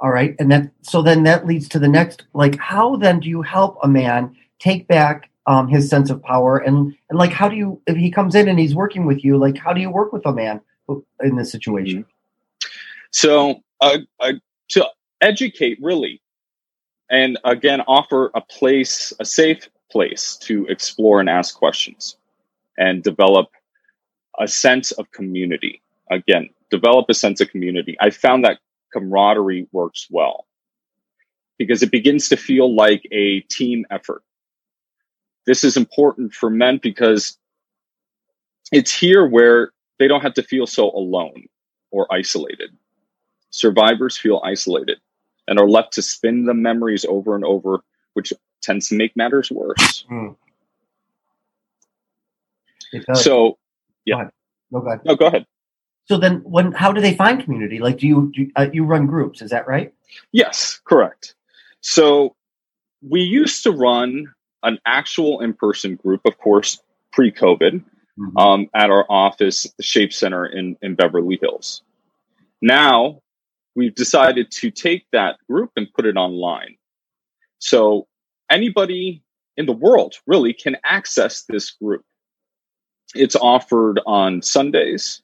All 0.00 0.10
right. 0.10 0.36
And 0.38 0.50
then, 0.50 0.70
so 0.82 1.02
then 1.02 1.24
that 1.24 1.46
leads 1.46 1.68
to 1.70 1.78
the 1.78 1.88
next, 1.88 2.24
like, 2.32 2.56
how 2.58 2.96
then 2.96 3.20
do 3.20 3.28
you 3.28 3.42
help 3.42 3.78
a 3.82 3.88
man 3.88 4.36
take 4.60 4.86
back 4.86 5.30
um, 5.46 5.66
his 5.66 5.88
sense 5.88 6.08
of 6.08 6.22
power? 6.22 6.58
And, 6.58 6.94
and 7.10 7.18
like, 7.18 7.32
how 7.32 7.48
do 7.48 7.56
you, 7.56 7.82
if 7.86 7.96
he 7.96 8.10
comes 8.10 8.34
in 8.34 8.48
and 8.48 8.58
he's 8.58 8.74
working 8.74 9.06
with 9.06 9.24
you, 9.24 9.36
like, 9.36 9.58
how 9.58 9.72
do 9.72 9.80
you 9.80 9.90
work 9.90 10.12
with 10.12 10.24
a 10.24 10.32
man 10.32 10.60
in 11.22 11.36
this 11.36 11.50
situation? 11.50 12.04
So, 13.10 13.62
uh, 13.80 13.98
uh, 14.20 14.34
to 14.68 14.86
educate 15.20 15.78
really, 15.80 16.20
and 17.10 17.38
again, 17.44 17.80
offer 17.88 18.30
a 18.34 18.40
place, 18.40 19.12
a 19.18 19.24
safe 19.24 19.68
place 19.90 20.36
to 20.42 20.66
explore 20.66 21.18
and 21.18 21.28
ask 21.28 21.56
questions 21.56 22.16
and 22.76 23.02
develop 23.02 23.48
a 24.38 24.46
sense 24.46 24.92
of 24.92 25.10
community. 25.10 25.82
Again, 26.10 26.50
develop 26.70 27.06
a 27.08 27.14
sense 27.14 27.40
of 27.40 27.50
community. 27.50 27.96
I 28.00 28.10
found 28.10 28.44
that 28.44 28.58
camaraderie 28.92 29.66
works 29.72 30.06
well 30.10 30.46
because 31.58 31.82
it 31.82 31.90
begins 31.90 32.28
to 32.28 32.36
feel 32.36 32.74
like 32.74 33.06
a 33.10 33.40
team 33.40 33.84
effort. 33.90 34.22
This 35.46 35.64
is 35.64 35.76
important 35.76 36.32
for 36.32 36.50
men 36.50 36.78
because 36.82 37.36
it's 38.70 38.92
here 38.92 39.26
where 39.26 39.72
they 39.98 40.06
don't 40.06 40.20
have 40.20 40.34
to 40.34 40.42
feel 40.42 40.66
so 40.66 40.90
alone 40.90 41.46
or 41.90 42.06
isolated. 42.12 42.70
Survivors 43.50 44.16
feel 44.16 44.40
isolated 44.44 44.98
and 45.46 45.58
are 45.58 45.68
left 45.68 45.94
to 45.94 46.02
spin 46.02 46.44
the 46.44 46.54
memories 46.54 47.04
over 47.06 47.34
and 47.34 47.44
over, 47.44 47.82
which 48.12 48.32
tends 48.62 48.88
to 48.88 48.94
make 48.94 49.16
matters 49.16 49.50
worse. 49.50 50.04
Mm. 50.10 50.36
So, 53.14 53.58
yeah. 54.04 54.14
Go 54.14 54.20
ahead. 54.20 54.30
No, 54.70 54.80
go 54.80 54.86
ahead. 54.86 55.00
No, 55.04 55.16
go 55.16 55.26
ahead. 55.26 55.46
So 56.08 56.16
then, 56.16 56.40
when 56.44 56.72
how 56.72 56.90
do 56.90 57.02
they 57.02 57.14
find 57.14 57.42
community? 57.42 57.80
Like, 57.80 57.98
do 57.98 58.06
you 58.06 58.32
do, 58.34 58.50
uh, 58.56 58.68
you 58.72 58.84
run 58.84 59.06
groups? 59.06 59.42
Is 59.42 59.50
that 59.50 59.66
right? 59.66 59.92
Yes, 60.32 60.80
correct. 60.84 61.34
So 61.80 62.34
we 63.06 63.20
used 63.20 63.62
to 63.64 63.72
run 63.72 64.32
an 64.62 64.78
actual 64.86 65.40
in-person 65.40 65.96
group, 65.96 66.22
of 66.24 66.38
course, 66.38 66.80
pre-COVID, 67.12 67.84
mm-hmm. 68.18 68.36
um, 68.38 68.68
at 68.74 68.90
our 68.90 69.04
office, 69.10 69.66
the 69.76 69.82
Shape 69.82 70.12
Center 70.14 70.46
in 70.46 70.76
in 70.80 70.94
Beverly 70.94 71.38
Hills. 71.42 71.82
Now 72.62 73.20
we've 73.76 73.94
decided 73.94 74.50
to 74.50 74.70
take 74.70 75.04
that 75.12 75.36
group 75.48 75.72
and 75.76 75.92
put 75.92 76.06
it 76.06 76.16
online. 76.16 76.76
So 77.58 78.08
anybody 78.50 79.22
in 79.58 79.66
the 79.66 79.72
world 79.72 80.14
really 80.26 80.54
can 80.54 80.76
access 80.84 81.42
this 81.42 81.70
group. 81.70 82.02
It's 83.14 83.36
offered 83.36 84.00
on 84.06 84.42
Sundays 84.42 85.22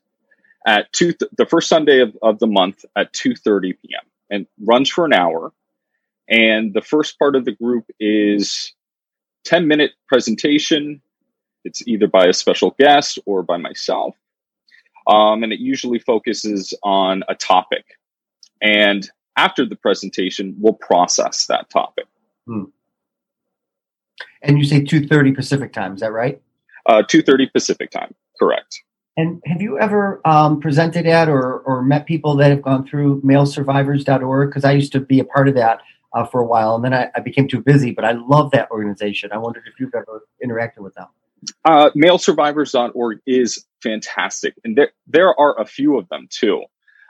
at 0.66 0.92
two, 0.92 1.12
th- 1.12 1.30
the 1.36 1.46
first 1.46 1.68
Sunday 1.68 2.00
of, 2.00 2.16
of 2.22 2.38
the 2.38 2.46
month 2.46 2.84
at 2.96 3.12
2.30 3.12 3.74
p.m. 3.82 4.06
and 4.30 4.46
runs 4.62 4.88
for 4.88 5.04
an 5.04 5.12
hour. 5.12 5.52
And 6.28 6.72
the 6.72 6.80
first 6.80 7.18
part 7.18 7.36
of 7.36 7.44
the 7.44 7.52
group 7.52 7.84
is 8.00 8.72
10 9.44 9.68
minute 9.68 9.92
presentation. 10.08 11.02
It's 11.64 11.86
either 11.86 12.06
by 12.06 12.26
a 12.26 12.32
special 12.32 12.74
guest 12.78 13.18
or 13.26 13.42
by 13.42 13.58
myself. 13.58 14.16
Um, 15.06 15.42
and 15.42 15.52
it 15.52 15.60
usually 15.60 15.98
focuses 15.98 16.72
on 16.82 17.24
a 17.28 17.34
topic. 17.34 17.84
And 18.62 19.08
after 19.36 19.66
the 19.66 19.76
presentation, 19.76 20.54
we'll 20.58 20.74
process 20.74 21.46
that 21.46 21.68
topic. 21.68 22.06
Hmm. 22.46 22.64
And 24.42 24.58
you 24.58 24.64
say 24.64 24.80
2.30 24.80 25.34
Pacific 25.34 25.72
time, 25.72 25.94
is 25.94 26.00
that 26.00 26.12
right? 26.12 26.40
Uh, 26.86 27.02
2.30 27.02 27.52
Pacific 27.52 27.90
time, 27.90 28.14
correct. 28.38 28.82
And 29.16 29.40
have 29.46 29.62
you 29.62 29.78
ever 29.78 30.20
um, 30.24 30.60
presented 30.60 31.06
at 31.06 31.28
or, 31.28 31.60
or 31.60 31.82
met 31.82 32.06
people 32.06 32.34
that 32.36 32.50
have 32.50 32.62
gone 32.62 32.86
through 32.86 33.22
malesurvivors.org? 33.22 34.50
Because 34.50 34.64
I 34.64 34.72
used 34.72 34.92
to 34.92 35.00
be 35.00 35.20
a 35.20 35.24
part 35.24 35.48
of 35.48 35.54
that 35.54 35.80
uh, 36.14 36.24
for 36.24 36.40
a 36.40 36.46
while, 36.46 36.74
and 36.74 36.84
then 36.84 36.94
I, 36.94 37.10
I, 37.14 37.20
became 37.20 37.48
too 37.48 37.60
busy. 37.60 37.92
But 37.92 38.04
I 38.04 38.12
love 38.12 38.50
that 38.52 38.70
organization. 38.70 39.30
I 39.32 39.38
wondered 39.38 39.64
if 39.66 39.78
you've 39.78 39.94
ever 39.94 40.26
interacted 40.44 40.78
with 40.78 40.94
them. 40.94 41.06
Uh, 41.64 41.90
malesurvivors.org 41.90 43.18
is 43.26 43.64
fantastic, 43.82 44.54
and 44.64 44.76
there 44.76 44.90
there 45.06 45.38
are 45.38 45.60
a 45.60 45.64
few 45.64 45.98
of 45.98 46.08
them 46.08 46.26
too. 46.30 46.64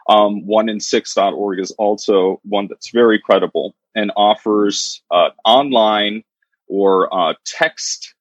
Um, 0.09 0.47
one 0.47 0.69
in 0.69 0.81
six.org 0.81 1.61
is 1.61 1.71
also 1.73 2.41
one 2.45 2.67
that's 2.69 2.91
very 2.91 3.19
credible 3.19 3.75
and 3.95 4.13
offers 4.17 5.03
uh, 5.11 5.31
online 5.47 6.23
or 6.67 7.15
uh, 7.15 7.35
text 7.47 8.15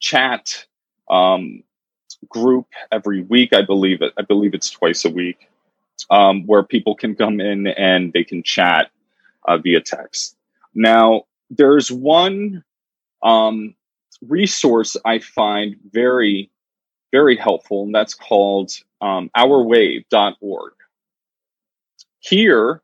chat 0.00 0.66
um, 1.10 1.62
group 2.28 2.66
every 2.92 3.22
week. 3.22 3.52
I 3.52 3.62
believe 3.62 4.02
it. 4.02 4.12
I 4.18 4.22
believe 4.22 4.54
it's 4.54 4.70
twice 4.70 5.04
a 5.04 5.10
week, 5.10 5.48
um, 6.10 6.46
where 6.46 6.62
people 6.62 6.94
can 6.94 7.14
come 7.14 7.40
in 7.40 7.66
and 7.68 8.12
they 8.12 8.24
can 8.24 8.42
chat 8.42 8.90
uh, 9.46 9.58
via 9.58 9.80
text. 9.80 10.36
Now, 10.74 11.22
there's 11.50 11.90
one 11.90 12.64
um, 13.22 13.74
resource 14.22 14.96
I 15.04 15.18
find 15.18 15.76
very, 15.90 16.50
very 17.12 17.36
helpful, 17.36 17.84
and 17.84 17.94
that's 17.94 18.14
called 18.14 18.72
um, 19.00 19.30
OurWave.org. 19.36 20.72
Here, 22.20 22.82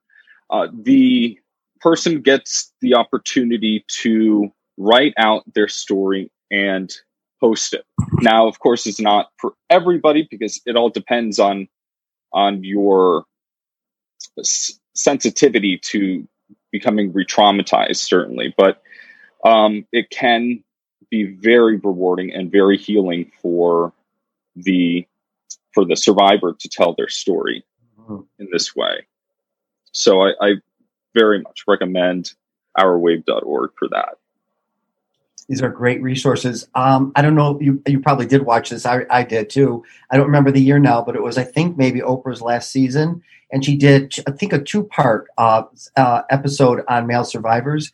uh, 0.50 0.68
the 0.72 1.38
person 1.81 2.22
gets 2.22 2.72
the 2.81 2.94
opportunity 2.94 3.85
to 3.88 4.52
write 4.76 5.14
out 5.16 5.42
their 5.55 5.68
story 5.68 6.31
and 6.50 6.94
post 7.42 7.74
it. 7.74 7.85
Now, 8.20 8.46
of 8.46 8.61
course, 8.61 8.87
it's 8.87 9.00
not 9.00 9.31
for 9.38 9.55
everybody 9.68 10.28
because 10.31 10.61
it 10.64 10.76
all 10.76 10.90
depends 10.90 11.38
on 11.38 11.68
on 12.33 12.64
your 12.64 13.24
s- 14.38 14.78
sensitivity 14.94 15.76
to 15.76 16.26
becoming 16.70 17.12
re-traumatized, 17.12 17.96
certainly, 17.96 18.55
but 18.57 18.83
um, 19.44 19.85
it 19.92 20.09
can 20.11 20.62
be 21.11 21.24
very 21.24 21.76
rewarding 21.76 22.33
and 22.33 22.50
very 22.50 22.78
healing 22.78 23.31
for 23.42 23.92
the 24.57 25.07
for 25.74 25.85
the 25.85 25.96
survivor 25.96 26.55
to 26.59 26.68
tell 26.68 26.94
their 26.94 27.09
story 27.09 27.64
mm-hmm. 27.98 28.20
in 28.38 28.48
this 28.52 28.76
way. 28.76 29.07
So 29.92 30.22
I, 30.22 30.33
I 30.40 30.52
very 31.14 31.40
much 31.40 31.64
recommend 31.66 32.33
ourwave.org 32.78 33.70
for 33.78 33.88
that. 33.88 34.16
These 35.52 35.60
are 35.60 35.68
great 35.68 36.00
resources. 36.00 36.66
Um, 36.74 37.12
I 37.14 37.20
don't 37.20 37.34
know. 37.34 37.60
You 37.60 37.82
you 37.86 38.00
probably 38.00 38.24
did 38.24 38.46
watch 38.46 38.70
this. 38.70 38.86
I, 38.86 39.04
I 39.10 39.22
did 39.22 39.50
too. 39.50 39.84
I 40.10 40.16
don't 40.16 40.24
remember 40.24 40.50
the 40.50 40.62
year 40.62 40.78
now, 40.78 41.02
but 41.02 41.14
it 41.14 41.22
was 41.22 41.36
I 41.36 41.44
think 41.44 41.76
maybe 41.76 42.00
Oprah's 42.00 42.40
last 42.40 42.70
season, 42.70 43.22
and 43.50 43.62
she 43.62 43.76
did 43.76 44.14
I 44.26 44.30
think 44.30 44.54
a 44.54 44.58
two 44.58 44.84
part 44.84 45.28
uh, 45.36 45.64
uh, 45.94 46.22
episode 46.30 46.84
on 46.88 47.06
male 47.06 47.24
survivors 47.24 47.92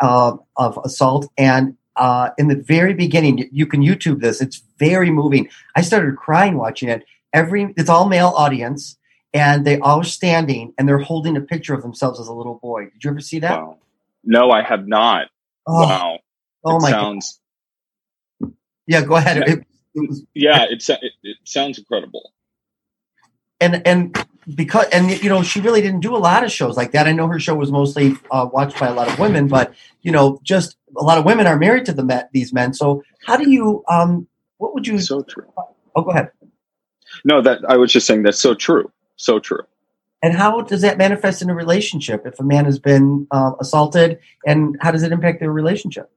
uh, 0.00 0.36
of 0.58 0.78
assault. 0.84 1.32
And 1.38 1.78
uh, 1.96 2.28
in 2.36 2.48
the 2.48 2.56
very 2.56 2.92
beginning, 2.92 3.48
you 3.52 3.64
can 3.64 3.80
YouTube 3.80 4.20
this. 4.20 4.42
It's 4.42 4.62
very 4.78 5.10
moving. 5.10 5.48
I 5.76 5.80
started 5.80 6.14
crying 6.16 6.58
watching 6.58 6.90
it. 6.90 7.06
Every 7.32 7.72
it's 7.78 7.88
all 7.88 8.06
male 8.06 8.34
audience, 8.36 8.98
and 9.32 9.66
they 9.66 9.78
all 9.78 10.04
standing 10.04 10.74
and 10.76 10.86
they're 10.86 10.98
holding 10.98 11.38
a 11.38 11.40
picture 11.40 11.72
of 11.72 11.80
themselves 11.80 12.20
as 12.20 12.28
a 12.28 12.34
little 12.34 12.56
boy. 12.56 12.90
Did 12.90 13.02
you 13.02 13.10
ever 13.12 13.20
see 13.20 13.38
that? 13.38 13.58
Wow. 13.58 13.78
No, 14.24 14.50
I 14.50 14.60
have 14.60 14.86
not. 14.86 15.28
Oh. 15.66 15.86
Wow. 15.86 16.18
Oh 16.68 16.76
it 16.76 16.82
my 16.82 16.90
sounds. 16.90 17.40
God. 18.42 18.52
Yeah, 18.86 19.04
go 19.04 19.16
ahead. 19.16 19.36
Yeah, 19.36 19.52
it, 19.52 19.66
it 19.94 20.08
was, 20.08 20.24
yeah 20.34 20.64
it, 20.64 20.82
it, 21.22 21.36
sounds 21.44 21.78
incredible. 21.78 22.32
And 23.60 23.86
and 23.86 24.26
because 24.54 24.86
and 24.92 25.10
you 25.22 25.28
know 25.28 25.42
she 25.42 25.60
really 25.60 25.82
didn't 25.82 26.00
do 26.00 26.16
a 26.16 26.18
lot 26.18 26.44
of 26.44 26.50
shows 26.50 26.76
like 26.76 26.92
that. 26.92 27.06
I 27.06 27.12
know 27.12 27.26
her 27.26 27.40
show 27.40 27.54
was 27.54 27.70
mostly 27.70 28.16
uh, 28.30 28.48
watched 28.52 28.78
by 28.78 28.86
a 28.86 28.94
lot 28.94 29.08
of 29.08 29.18
women, 29.18 29.48
but 29.48 29.74
you 30.02 30.12
know, 30.12 30.40
just 30.42 30.76
a 30.96 31.02
lot 31.02 31.18
of 31.18 31.24
women 31.24 31.46
are 31.46 31.58
married 31.58 31.84
to 31.86 31.92
the 31.92 32.04
men, 32.04 32.28
these 32.32 32.52
men. 32.52 32.72
So 32.72 33.02
how 33.26 33.36
do 33.36 33.50
you? 33.50 33.84
um 33.88 34.26
What 34.58 34.74
would 34.74 34.86
you? 34.86 34.98
So 34.98 35.22
true. 35.22 35.52
Oh, 35.94 36.02
go 36.02 36.10
ahead. 36.10 36.30
No, 37.24 37.42
that 37.42 37.60
I 37.68 37.76
was 37.76 37.92
just 37.92 38.06
saying 38.06 38.22
that's 38.22 38.40
so 38.40 38.54
true. 38.54 38.90
So 39.16 39.38
true. 39.38 39.62
And 40.22 40.34
how 40.34 40.60
does 40.62 40.80
that 40.80 40.98
manifest 40.98 41.42
in 41.42 41.50
a 41.50 41.54
relationship 41.54 42.26
if 42.26 42.40
a 42.40 42.42
man 42.42 42.64
has 42.64 42.78
been 42.78 43.26
uh, 43.30 43.52
assaulted, 43.60 44.18
and 44.46 44.76
how 44.80 44.90
does 44.90 45.02
it 45.02 45.12
impact 45.12 45.40
their 45.40 45.52
relationship? 45.52 46.10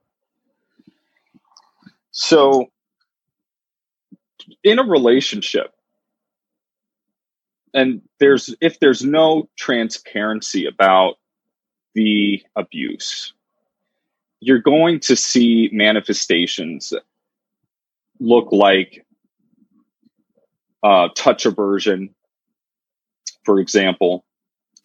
So, 2.12 2.70
in 4.62 4.78
a 4.78 4.82
relationship, 4.82 5.72
and 7.74 8.02
there's 8.20 8.54
if 8.60 8.78
there's 8.80 9.02
no 9.02 9.48
transparency 9.56 10.66
about 10.66 11.14
the 11.94 12.42
abuse, 12.54 13.32
you're 14.40 14.60
going 14.60 15.00
to 15.00 15.16
see 15.16 15.70
manifestations 15.72 16.92
look 18.20 18.52
like 18.52 19.06
uh, 20.82 21.08
touch 21.16 21.46
aversion, 21.46 22.14
for 23.44 23.58
example. 23.58 24.24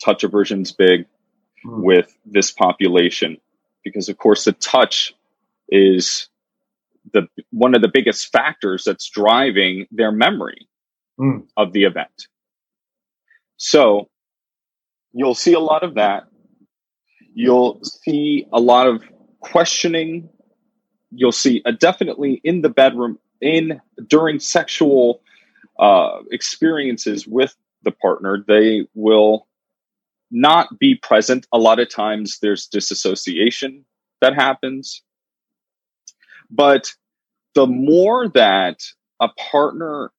Touch 0.04 0.24
aversion's 0.24 0.72
big 0.72 1.08
mm. 1.66 1.84
with 1.84 2.16
this 2.26 2.52
population 2.52 3.38
because, 3.84 4.10
of 4.10 4.18
course, 4.18 4.46
the 4.46 4.54
touch 4.54 5.14
is 5.70 6.30
the 7.14 7.28
one 7.52 7.76
of 7.76 7.82
the 7.82 7.88
biggest 7.88 8.32
factors 8.32 8.84
that's 8.86 9.10
driving 9.10 9.88
their 9.92 10.12
memory 10.12 10.68
mm. 11.20 11.44
of 11.56 11.74
the 11.74 11.84
event. 11.84 12.28
So 13.58 14.10
you'll 15.14 15.36
see 15.36 15.54
a 15.54 15.60
lot 15.60 15.84
of 15.84 15.96
that. 15.96 16.24
You'll 17.34 17.80
see 17.84 18.48
a 18.52 18.60
lot 18.60 18.88
of 18.88 19.04
questioning. 19.40 20.30
You'll 21.12 21.32
see 21.32 21.62
a 21.66 21.72
definitely 21.72 22.42
in 22.44 22.62
the 22.62 22.70
bedroom 22.70 23.20
in 23.42 23.80
during 24.08 24.40
sexual 24.40 25.22
uh, 25.80 26.20
experiences 26.32 27.28
with 27.28 27.56
the 27.84 27.92
partner, 27.92 28.44
they 28.48 28.88
will 28.94 29.48
not 30.32 30.78
be 30.80 30.96
present. 30.96 31.48
A 31.54 31.58
lot 31.58 31.80
of 31.80 31.90
times 31.90 32.40
there's 32.42 32.68
disassociation 32.68 33.86
that 34.22 34.34
happens. 34.34 35.02
But 36.50 36.94
the 37.56 37.68
more 37.68 38.30
that 38.30 38.84
a 39.20 39.30
partner 39.30 40.12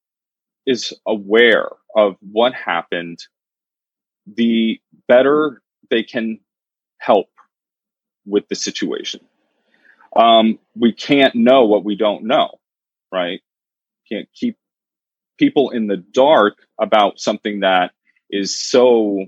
is 0.65 0.93
aware 1.07 1.69
of 1.95 2.17
what 2.21 2.53
happened, 2.53 3.19
the 4.27 4.79
better 5.07 5.61
they 5.89 6.03
can 6.03 6.39
help 6.97 7.29
with 8.25 8.47
the 8.49 8.55
situation. 8.55 9.21
Um, 10.15 10.59
we 10.75 10.91
can't 10.91 11.35
know 11.35 11.65
what 11.65 11.83
we 11.83 11.95
don't 11.95 12.25
know, 12.25 12.59
right? 13.11 13.41
Can't 14.07 14.27
keep 14.33 14.57
people 15.37 15.69
in 15.71 15.87
the 15.87 15.97
dark 15.97 16.57
about 16.79 17.19
something 17.19 17.61
that 17.61 17.91
is 18.29 18.55
so 18.59 19.25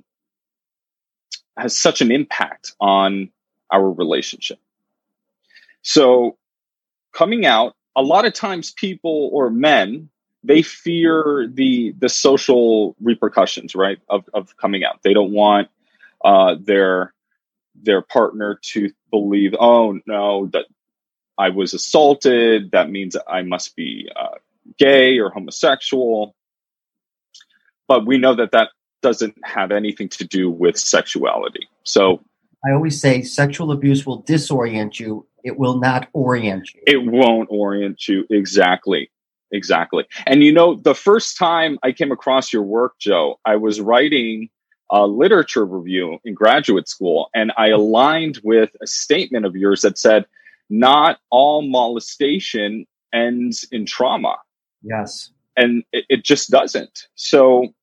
has 1.57 1.77
such 1.77 2.01
an 2.01 2.11
impact 2.11 2.73
on 2.79 3.29
our 3.71 3.91
relationship. 3.91 4.59
So 5.81 6.37
coming 7.11 7.45
out, 7.45 7.75
a 7.95 8.01
lot 8.01 8.25
of 8.25 8.33
times 8.33 8.71
people 8.71 9.29
or 9.33 9.49
men 9.49 10.09
they 10.43 10.61
fear 10.61 11.47
the 11.51 11.93
the 11.99 12.09
social 12.09 12.95
repercussions, 12.99 13.75
right, 13.75 13.99
of 14.09 14.27
of 14.33 14.55
coming 14.57 14.83
out. 14.83 15.03
They 15.03 15.13
don't 15.13 15.31
want 15.31 15.69
uh, 16.23 16.55
their 16.59 17.13
their 17.75 18.01
partner 18.01 18.59
to 18.61 18.91
believe, 19.11 19.55
oh 19.59 19.99
no, 20.05 20.47
that 20.47 20.65
I 21.37 21.49
was 21.49 21.73
assaulted. 21.73 22.71
That 22.71 22.89
means 22.89 23.15
I 23.27 23.43
must 23.43 23.75
be 23.75 24.09
uh, 24.15 24.37
gay 24.77 25.19
or 25.19 25.29
homosexual. 25.29 26.35
But 27.87 28.05
we 28.05 28.17
know 28.17 28.35
that 28.35 28.51
that 28.51 28.69
doesn't 29.01 29.35
have 29.43 29.71
anything 29.71 30.09
to 30.09 30.25
do 30.25 30.49
with 30.49 30.77
sexuality. 30.77 31.67
So 31.83 32.21
I 32.65 32.71
always 32.71 32.99
say 32.99 33.21
sexual 33.21 33.71
abuse 33.71 34.05
will 34.05 34.23
disorient 34.23 34.99
you. 34.99 35.25
It 35.43 35.57
will 35.57 35.79
not 35.79 36.07
orient 36.13 36.69
you. 36.73 36.81
It 36.85 37.11
won't 37.11 37.49
orient 37.51 38.07
you. 38.07 38.25
Exactly. 38.29 39.09
Exactly. 39.51 40.05
And 40.25 40.43
you 40.43 40.53
know, 40.53 40.75
the 40.75 40.95
first 40.95 41.37
time 41.37 41.77
I 41.83 41.91
came 41.91 42.11
across 42.11 42.53
your 42.53 42.63
work, 42.63 42.93
Joe, 42.99 43.39
I 43.45 43.55
was 43.57 43.81
writing 43.81 44.49
a 44.91 45.07
literature 45.07 45.65
review 45.65 46.19
in 46.23 46.33
graduate 46.33 46.87
school 46.87 47.29
and 47.33 47.51
I 47.57 47.69
aligned 47.69 48.39
with 48.43 48.71
a 48.81 48.87
statement 48.87 49.45
of 49.45 49.55
yours 49.55 49.81
that 49.81 49.97
said, 49.97 50.25
not 50.69 51.19
all 51.29 51.61
molestation 51.63 52.85
ends 53.13 53.65
in 53.71 53.85
trauma. 53.85 54.37
Yes. 54.83 55.31
And 55.57 55.83
it, 55.91 56.05
it 56.09 56.23
just 56.23 56.49
doesn't. 56.49 57.07
So 57.15 57.73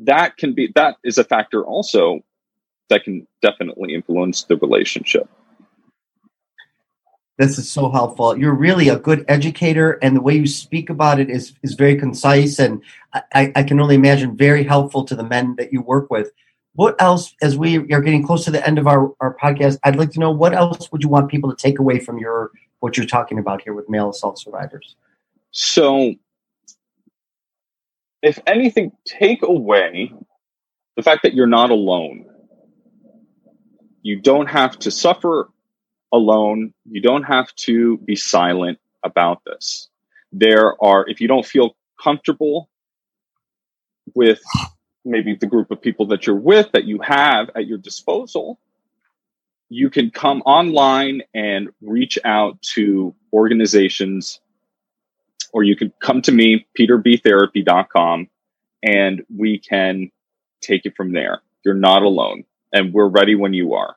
that 0.00 0.36
can 0.36 0.54
be, 0.54 0.72
that 0.74 0.96
is 1.04 1.18
a 1.18 1.24
factor 1.24 1.64
also 1.64 2.20
that 2.88 3.04
can 3.04 3.26
definitely 3.40 3.94
influence 3.94 4.44
the 4.44 4.56
relationship. 4.56 5.28
This 7.38 7.58
is 7.58 7.68
so 7.68 7.90
helpful. 7.90 8.38
You're 8.38 8.54
really 8.54 8.88
a 8.88 8.98
good 8.98 9.24
educator, 9.26 9.92
and 10.02 10.14
the 10.14 10.20
way 10.20 10.34
you 10.34 10.46
speak 10.46 10.90
about 10.90 11.18
it 11.18 11.30
is 11.30 11.54
is 11.62 11.74
very 11.74 11.96
concise, 11.96 12.58
and 12.58 12.82
I, 13.34 13.50
I 13.56 13.62
can 13.62 13.80
only 13.80 13.94
imagine 13.94 14.36
very 14.36 14.64
helpful 14.64 15.04
to 15.06 15.16
the 15.16 15.24
men 15.24 15.56
that 15.56 15.72
you 15.72 15.80
work 15.80 16.10
with. 16.10 16.30
What 16.74 16.94
else, 17.00 17.34
as 17.42 17.56
we 17.56 17.78
are 17.92 18.00
getting 18.00 18.24
close 18.24 18.44
to 18.44 18.50
the 18.50 18.66
end 18.66 18.78
of 18.78 18.86
our, 18.86 19.12
our 19.20 19.36
podcast, 19.36 19.78
I'd 19.84 19.96
like 19.96 20.10
to 20.12 20.20
know 20.20 20.30
what 20.30 20.54
else 20.54 20.90
would 20.92 21.02
you 21.02 21.08
want 21.08 21.30
people 21.30 21.50
to 21.50 21.56
take 21.56 21.78
away 21.78 21.98
from 21.98 22.18
your 22.18 22.50
what 22.80 22.96
you're 22.96 23.06
talking 23.06 23.38
about 23.38 23.62
here 23.62 23.74
with 23.74 23.88
male 23.88 24.10
assault 24.10 24.38
survivors? 24.38 24.96
So, 25.50 26.14
if 28.22 28.38
anything, 28.46 28.92
take 29.04 29.42
away 29.42 30.12
the 30.96 31.02
fact 31.02 31.22
that 31.22 31.34
you're 31.34 31.46
not 31.46 31.70
alone. 31.70 32.26
You 34.02 34.20
don't 34.20 34.48
have 34.48 34.78
to 34.80 34.90
suffer 34.90 35.48
alone. 36.12 36.74
You 36.90 37.00
don't 37.00 37.22
have 37.22 37.54
to 37.54 37.98
be 37.98 38.16
silent 38.16 38.78
about 39.02 39.42
this. 39.44 39.88
There 40.32 40.82
are, 40.82 41.08
if 41.08 41.20
you 41.20 41.28
don't 41.28 41.46
feel 41.46 41.76
comfortable 42.02 42.68
with 44.14 44.40
maybe 45.04 45.34
the 45.34 45.46
group 45.46 45.70
of 45.70 45.80
people 45.80 46.06
that 46.06 46.26
you're 46.26 46.36
with 46.36 46.70
that 46.72 46.84
you 46.84 47.00
have 47.00 47.50
at 47.54 47.66
your 47.66 47.78
disposal, 47.78 48.58
you 49.68 49.88
can 49.88 50.10
come 50.10 50.42
online 50.42 51.22
and 51.34 51.70
reach 51.80 52.18
out 52.24 52.60
to 52.60 53.14
organizations 53.32 54.40
or 55.52 55.62
you 55.62 55.76
can 55.76 55.92
come 56.00 56.22
to 56.22 56.32
me, 56.32 56.66
peterbtherapy.com, 56.78 58.28
and 58.82 59.22
we 59.34 59.58
can 59.58 60.10
take 60.60 60.86
it 60.86 60.96
from 60.96 61.12
there. 61.12 61.42
You're 61.64 61.74
not 61.74 62.02
alone, 62.02 62.44
and 62.72 62.92
we're 62.92 63.08
ready 63.08 63.34
when 63.34 63.54
you 63.54 63.74
are 63.74 63.96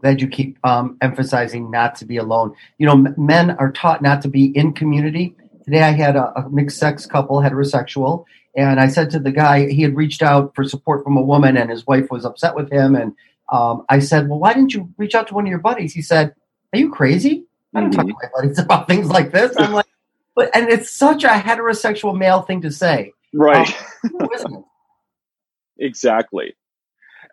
glad 0.00 0.20
you 0.20 0.28
keep 0.28 0.58
um, 0.64 0.96
emphasizing 1.00 1.70
not 1.70 1.94
to 1.96 2.04
be 2.04 2.16
alone. 2.16 2.54
You 2.78 2.86
know, 2.86 2.92
m- 2.92 3.14
men 3.16 3.50
are 3.52 3.72
taught 3.72 4.02
not 4.02 4.22
to 4.22 4.28
be 4.28 4.46
in 4.56 4.72
community. 4.72 5.34
Today, 5.64 5.82
I 5.82 5.92
had 5.92 6.16
a, 6.16 6.32
a, 6.38 6.48
mixed 6.50 6.78
sex 6.78 7.06
couple, 7.06 7.38
heterosexual, 7.38 8.24
and 8.56 8.78
I 8.78 8.88
said 8.88 9.10
to 9.10 9.18
the 9.18 9.32
guy 9.32 9.68
he 9.68 9.82
had 9.82 9.96
reached 9.96 10.22
out 10.22 10.54
for 10.54 10.64
support 10.64 11.02
from 11.02 11.16
a 11.16 11.22
woman, 11.22 11.56
and 11.56 11.70
his 11.70 11.86
wife 11.86 12.10
was 12.10 12.24
upset 12.24 12.54
with 12.54 12.70
him. 12.70 12.94
And 12.94 13.14
um, 13.50 13.84
I 13.88 13.98
said, 13.98 14.28
"Well, 14.28 14.38
why 14.38 14.54
didn't 14.54 14.74
you 14.74 14.92
reach 14.96 15.14
out 15.14 15.26
to 15.28 15.34
one 15.34 15.44
of 15.44 15.50
your 15.50 15.58
buddies?" 15.58 15.92
He 15.92 16.02
said, 16.02 16.34
"Are 16.72 16.78
you 16.78 16.90
crazy? 16.90 17.46
I 17.74 17.80
don't 17.80 17.90
mm-hmm. 17.90 18.00
talk 18.00 18.06
to 18.06 18.14
my 18.22 18.40
buddies 18.40 18.58
about 18.58 18.86
things 18.86 19.08
like 19.08 19.32
this." 19.32 19.56
I'm 19.58 19.72
like, 19.72 19.86
"But," 20.36 20.54
and 20.54 20.68
it's 20.68 20.90
such 20.90 21.24
a 21.24 21.28
heterosexual 21.28 22.16
male 22.16 22.42
thing 22.42 22.60
to 22.60 22.70
say, 22.70 23.12
right? 23.32 23.74
Um, 24.44 24.64
exactly 25.78 26.54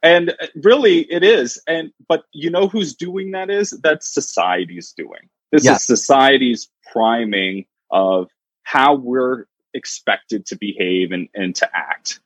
and 0.03 0.31
uh, 0.31 0.47
really 0.61 0.99
it 1.11 1.23
is. 1.23 1.59
And 1.67 1.91
but 2.07 2.25
you 2.33 2.51
know 2.51 2.67
who's 2.67 2.93
doing 2.93 3.31
that 3.31 3.49
is? 3.49 3.71
That 3.83 4.03
society's 4.03 4.91
doing. 4.91 5.29
This 5.51 5.65
yeah. 5.65 5.75
is 5.75 5.85
society's 5.85 6.69
priming 6.91 7.65
of 7.89 8.29
how 8.63 8.95
we're 8.95 9.45
expected 9.73 10.45
to 10.47 10.55
behave 10.55 11.11
and, 11.11 11.29
and 11.33 11.55
to 11.55 11.69
act. 11.73 12.19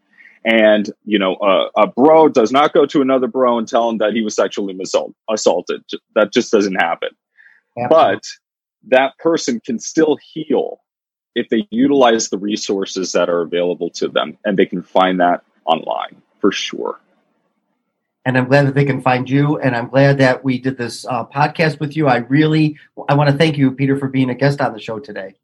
And 0.44 0.90
you 1.06 1.20
know 1.20 1.36
a, 1.36 1.84
a 1.84 1.88
bro 1.88 2.30
does 2.30 2.52
not 2.52 2.74
go 2.74 2.86
to 2.88 3.02
another 3.02 3.28
bro 3.28 3.58
and 3.58 3.68
tell 3.68 3.90
him 3.90 4.00
that 4.00 4.14
he 4.14 4.24
was 4.24 4.36
sexually 4.36 4.78
assault, 4.82 5.14
assaulted. 5.30 5.84
That 6.16 6.34
just 6.34 6.52
doesn't 6.52 6.76
happen. 6.76 7.10
But 7.90 8.24
that 8.88 9.16
person 9.20 9.62
can 9.64 9.78
still 9.78 10.18
heal 10.34 10.80
if 11.36 11.50
they 11.50 11.68
utilize 11.70 12.30
the 12.30 12.40
resources 12.40 13.12
that 13.12 13.30
are 13.30 13.42
available 13.42 13.92
to 13.92 14.08
them 14.08 14.36
and 14.44 14.58
they 14.58 14.66
can 14.66 14.82
find 14.82 15.20
that 15.20 15.44
online 15.66 16.20
for 16.40 16.52
sure 16.52 17.00
and 18.28 18.38
I'm 18.38 18.50
glad 18.50 18.68
that 18.68 18.76
they 18.76 18.84
can 18.84 19.02
find 19.02 19.30
you. 19.30 19.58
And 19.60 19.74
I'm 19.74 19.88
glad 19.88 20.18
that 20.18 20.44
we 20.44 20.60
did 20.60 20.78
this 20.78 21.06
uh, 21.08 21.26
podcast 21.26 21.80
with 21.80 21.96
you. 21.96 22.08
I 22.08 22.18
really, 22.18 22.78
I 23.08 23.14
want 23.14 23.30
to 23.30 23.38
thank 23.38 23.58
you, 23.58 23.72
Peter, 23.72 23.96
for 23.96 24.10
being 24.10 24.30
a 24.30 24.36
guest 24.36 24.60
on 24.60 24.74
the 24.74 24.82
show 24.82 25.00
today. 25.00 25.36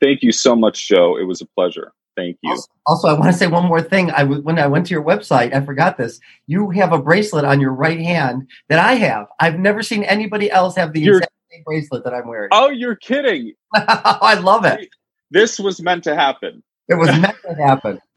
Thank 0.00 0.22
you 0.22 0.32
so 0.32 0.56
much, 0.56 0.88
Joe. 0.88 1.18
It 1.18 1.24
was 1.24 1.42
a 1.42 1.46
pleasure. 1.46 1.92
Thank 2.16 2.38
you. 2.42 2.52
Also, 2.52 2.68
also 2.86 3.08
I 3.08 3.12
want 3.12 3.30
to 3.30 3.36
say 3.36 3.46
one 3.46 3.66
more 3.66 3.82
thing. 3.82 4.10
I 4.10 4.24
when 4.24 4.58
I 4.58 4.66
went 4.68 4.86
to 4.86 4.94
your 4.94 5.04
website, 5.04 5.54
I 5.54 5.60
forgot 5.60 5.98
this. 5.98 6.18
You 6.46 6.70
have 6.70 6.94
a 6.94 6.98
bracelet 6.98 7.44
on 7.44 7.60
your 7.60 7.72
right 7.72 8.00
hand 8.00 8.48
that 8.68 8.78
I 8.78 8.94
have. 8.94 9.26
I've 9.38 9.58
never 9.58 9.82
seen 9.82 10.02
anybody 10.04 10.50
else 10.50 10.76
have 10.76 10.94
the 10.94 11.06
exact 11.06 11.32
same 11.52 11.62
bracelet 11.64 12.04
that 12.04 12.14
I'm 12.14 12.26
wearing. 12.26 12.48
Oh, 12.52 12.70
you're 12.70 12.96
kidding! 12.96 13.52
I 13.74 14.40
love 14.42 14.64
it. 14.64 14.88
This 15.30 15.58
was 15.60 15.82
meant 15.82 16.04
to 16.04 16.16
happen. 16.16 16.62
It 16.88 16.94
was 16.94 17.10
meant 17.20 17.36
to 17.42 17.54
happen. 17.54 18.00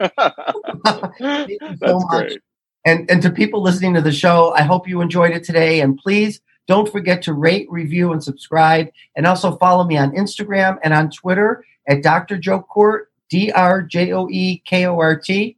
Thank 1.18 1.50
you 1.50 1.58
so 1.60 1.76
That's 1.78 2.04
much. 2.06 2.26
Great. 2.26 2.40
And, 2.84 3.10
and 3.10 3.22
to 3.22 3.30
people 3.30 3.62
listening 3.62 3.94
to 3.94 4.02
the 4.02 4.12
show, 4.12 4.52
I 4.54 4.62
hope 4.62 4.88
you 4.88 5.00
enjoyed 5.00 5.32
it 5.32 5.44
today. 5.44 5.80
And 5.80 5.96
please 5.96 6.40
don't 6.66 6.90
forget 6.90 7.22
to 7.22 7.32
rate, 7.32 7.66
review, 7.70 8.12
and 8.12 8.22
subscribe. 8.22 8.88
And 9.16 9.26
also 9.26 9.56
follow 9.56 9.84
me 9.84 9.96
on 9.96 10.12
Instagram 10.12 10.78
and 10.82 10.92
on 10.92 11.10
Twitter 11.10 11.64
at 11.88 12.02
Dr. 12.02 12.36
Joe 12.36 12.66
Kort, 12.74 13.06
D 13.30 13.50
R 13.52 13.82
J 13.82 14.12
O 14.12 14.28
E 14.30 14.58
K 14.66 14.86
O 14.86 14.98
R 14.98 15.18
T. 15.18 15.56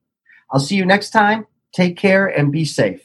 I'll 0.51 0.61
see 0.61 0.77
you 0.77 0.87
next 0.87 1.11
time. 1.11 1.47
Take 1.73 1.97
care 1.97 2.27
and 2.27 2.53
be 2.53 2.65
safe. 2.65 3.03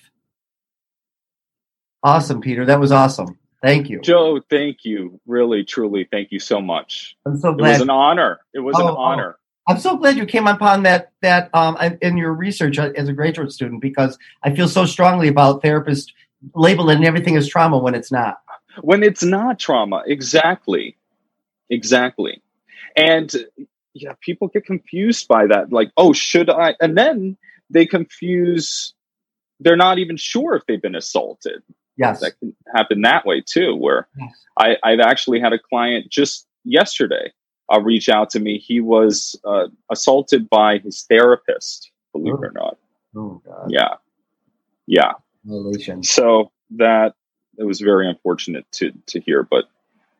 Awesome, 2.04 2.42
Peter. 2.42 2.66
That 2.66 2.80
was 2.80 2.92
awesome. 2.92 3.38
Thank 3.62 3.90
you. 3.90 4.02
Joe, 4.02 4.42
thank 4.50 4.80
you. 4.84 5.20
Really, 5.28 5.64
truly, 5.64 6.08
thank 6.10 6.32
you 6.32 6.40
so 6.40 6.60
much. 6.60 7.16
I'm 7.26 7.38
so 7.38 7.54
glad. 7.54 7.70
It 7.70 7.74
was 7.74 7.82
an 7.82 7.90
honor. 7.92 8.40
It 8.54 8.60
was 8.60 8.76
oh, 8.80 8.88
an 8.88 8.96
honor. 8.98 9.38
I'm 9.68 9.80
so 9.80 9.96
glad 9.96 10.18
you 10.18 10.26
came 10.26 10.48
upon 10.48 10.84
that 10.84 11.12
that 11.22 11.50
um, 11.54 11.78
in 12.02 12.18
your 12.18 12.34
research 12.34 12.80
as 12.80 13.08
a 13.08 13.14
graduate 13.14 13.52
student 13.52 13.82
because 13.82 14.18
I 14.44 14.54
feel 14.56 14.68
so 14.68 14.86
strongly 14.86 15.28
about 15.28 15.62
therapists 15.62 16.08
labeling 16.56 17.06
everything 17.06 17.38
as 17.38 17.48
trauma 17.48 17.78
when 17.78 17.94
it's 17.94 18.12
not. 18.12 18.42
When 18.82 19.04
it's 19.04 19.24
not 19.24 19.60
trauma, 19.60 20.04
exactly, 20.08 20.98
exactly, 21.70 22.42
and 22.96 23.34
yeah, 23.94 24.14
people 24.22 24.48
get 24.48 24.66
confused 24.66 25.28
by 25.28 25.46
that. 25.48 25.72
Like, 25.72 25.92
oh, 25.98 26.14
should 26.14 26.50
I? 26.50 26.76
And 26.80 26.98
then 26.98 27.38
they 27.70 27.86
confuse. 27.86 28.94
They're 29.60 29.78
not 29.78 30.00
even 30.00 30.18
sure 30.18 30.56
if 30.56 30.66
they've 30.66 30.82
been 30.82 30.96
assaulted. 30.96 31.62
Yes, 31.98 32.22
that 32.22 32.40
can 32.40 32.56
happen 32.74 33.02
that 33.02 33.26
way 33.26 33.44
too. 33.46 33.76
Where 33.76 34.08
yes. 34.18 34.32
I, 34.58 34.78
I've 34.84 35.02
actually 35.02 35.40
had 35.40 35.54
a 35.54 35.60
client 35.60 36.10
just 36.10 36.48
yesterday 36.64 37.32
uh, 37.72 37.80
reach 37.80 38.10
out 38.10 38.30
to 38.32 38.40
me. 38.40 38.58
He 38.58 38.82
was 38.82 39.40
uh, 39.46 39.68
assaulted 39.92 40.50
by 40.50 40.80
his 40.80 41.04
therapist, 41.10 41.92
believe 42.12 42.34
oh. 42.34 42.44
it 42.44 42.48
or 42.48 42.52
not. 42.54 42.78
Oh, 43.16 43.42
God. 43.46 43.70
Yeah. 43.70 43.96
Yeah. 44.88 45.14
So 46.02 46.52
that 46.72 47.16
it 47.58 47.64
was 47.64 47.82
very 47.82 48.08
unfortunate 48.08 48.66
to, 48.74 48.92
to 49.08 49.20
hear, 49.20 49.44
but 49.44 49.66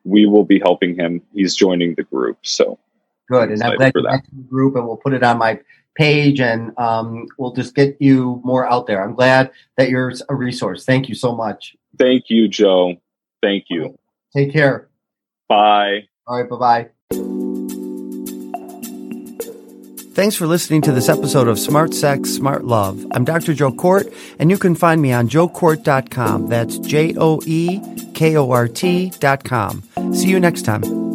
we 0.04 0.26
will 0.26 0.44
be 0.44 0.58
helping 0.58 0.94
him. 0.94 1.22
He's 1.32 1.54
joining 1.54 1.94
the 1.94 2.02
group. 2.02 2.38
So 2.42 2.78
Good, 3.28 3.50
and 3.50 3.62
I'm 3.62 3.76
glad 3.76 3.92
for 3.92 4.02
that. 4.02 4.22
group, 4.48 4.76
and 4.76 4.86
we'll 4.86 4.96
put 4.96 5.12
it 5.12 5.22
on 5.22 5.38
my 5.38 5.60
page, 5.94 6.40
and 6.40 6.76
um, 6.78 7.26
we'll 7.38 7.52
just 7.52 7.74
get 7.74 7.96
you 8.00 8.40
more 8.44 8.70
out 8.70 8.86
there. 8.86 9.02
I'm 9.02 9.14
glad 9.14 9.50
that 9.76 9.88
you're 9.88 10.12
a 10.28 10.34
resource. 10.34 10.84
Thank 10.84 11.08
you 11.08 11.14
so 11.14 11.34
much. 11.34 11.76
Thank 11.98 12.24
you, 12.28 12.48
Joe. 12.48 12.96
Thank 13.42 13.66
you. 13.68 13.98
Take 14.34 14.52
care. 14.52 14.88
Bye. 15.48 16.08
All 16.26 16.40
right, 16.40 16.48
bye 16.48 16.56
bye. 16.56 16.88
Thanks 20.14 20.36
for 20.36 20.46
listening 20.46 20.82
to 20.82 20.92
this 20.92 21.08
episode 21.08 21.48
of 21.48 21.58
Smart 21.58 21.94
Sex, 21.94 22.30
Smart 22.30 22.64
Love. 22.64 23.06
I'm 23.12 23.24
Dr. 23.24 23.54
Joe 23.54 23.72
Kort, 23.72 24.14
and 24.38 24.50
you 24.50 24.58
can 24.58 24.74
find 24.74 25.00
me 25.00 25.10
on 25.12 25.28
joekort.com. 25.28 26.48
That's 26.48 26.78
J 26.78 27.14
O 27.16 27.40
E 27.46 27.80
K 28.12 28.36
O 28.36 28.50
R 28.50 28.68
T.com. 28.68 29.82
See 30.12 30.28
you 30.28 30.38
next 30.38 30.62
time. 30.62 31.11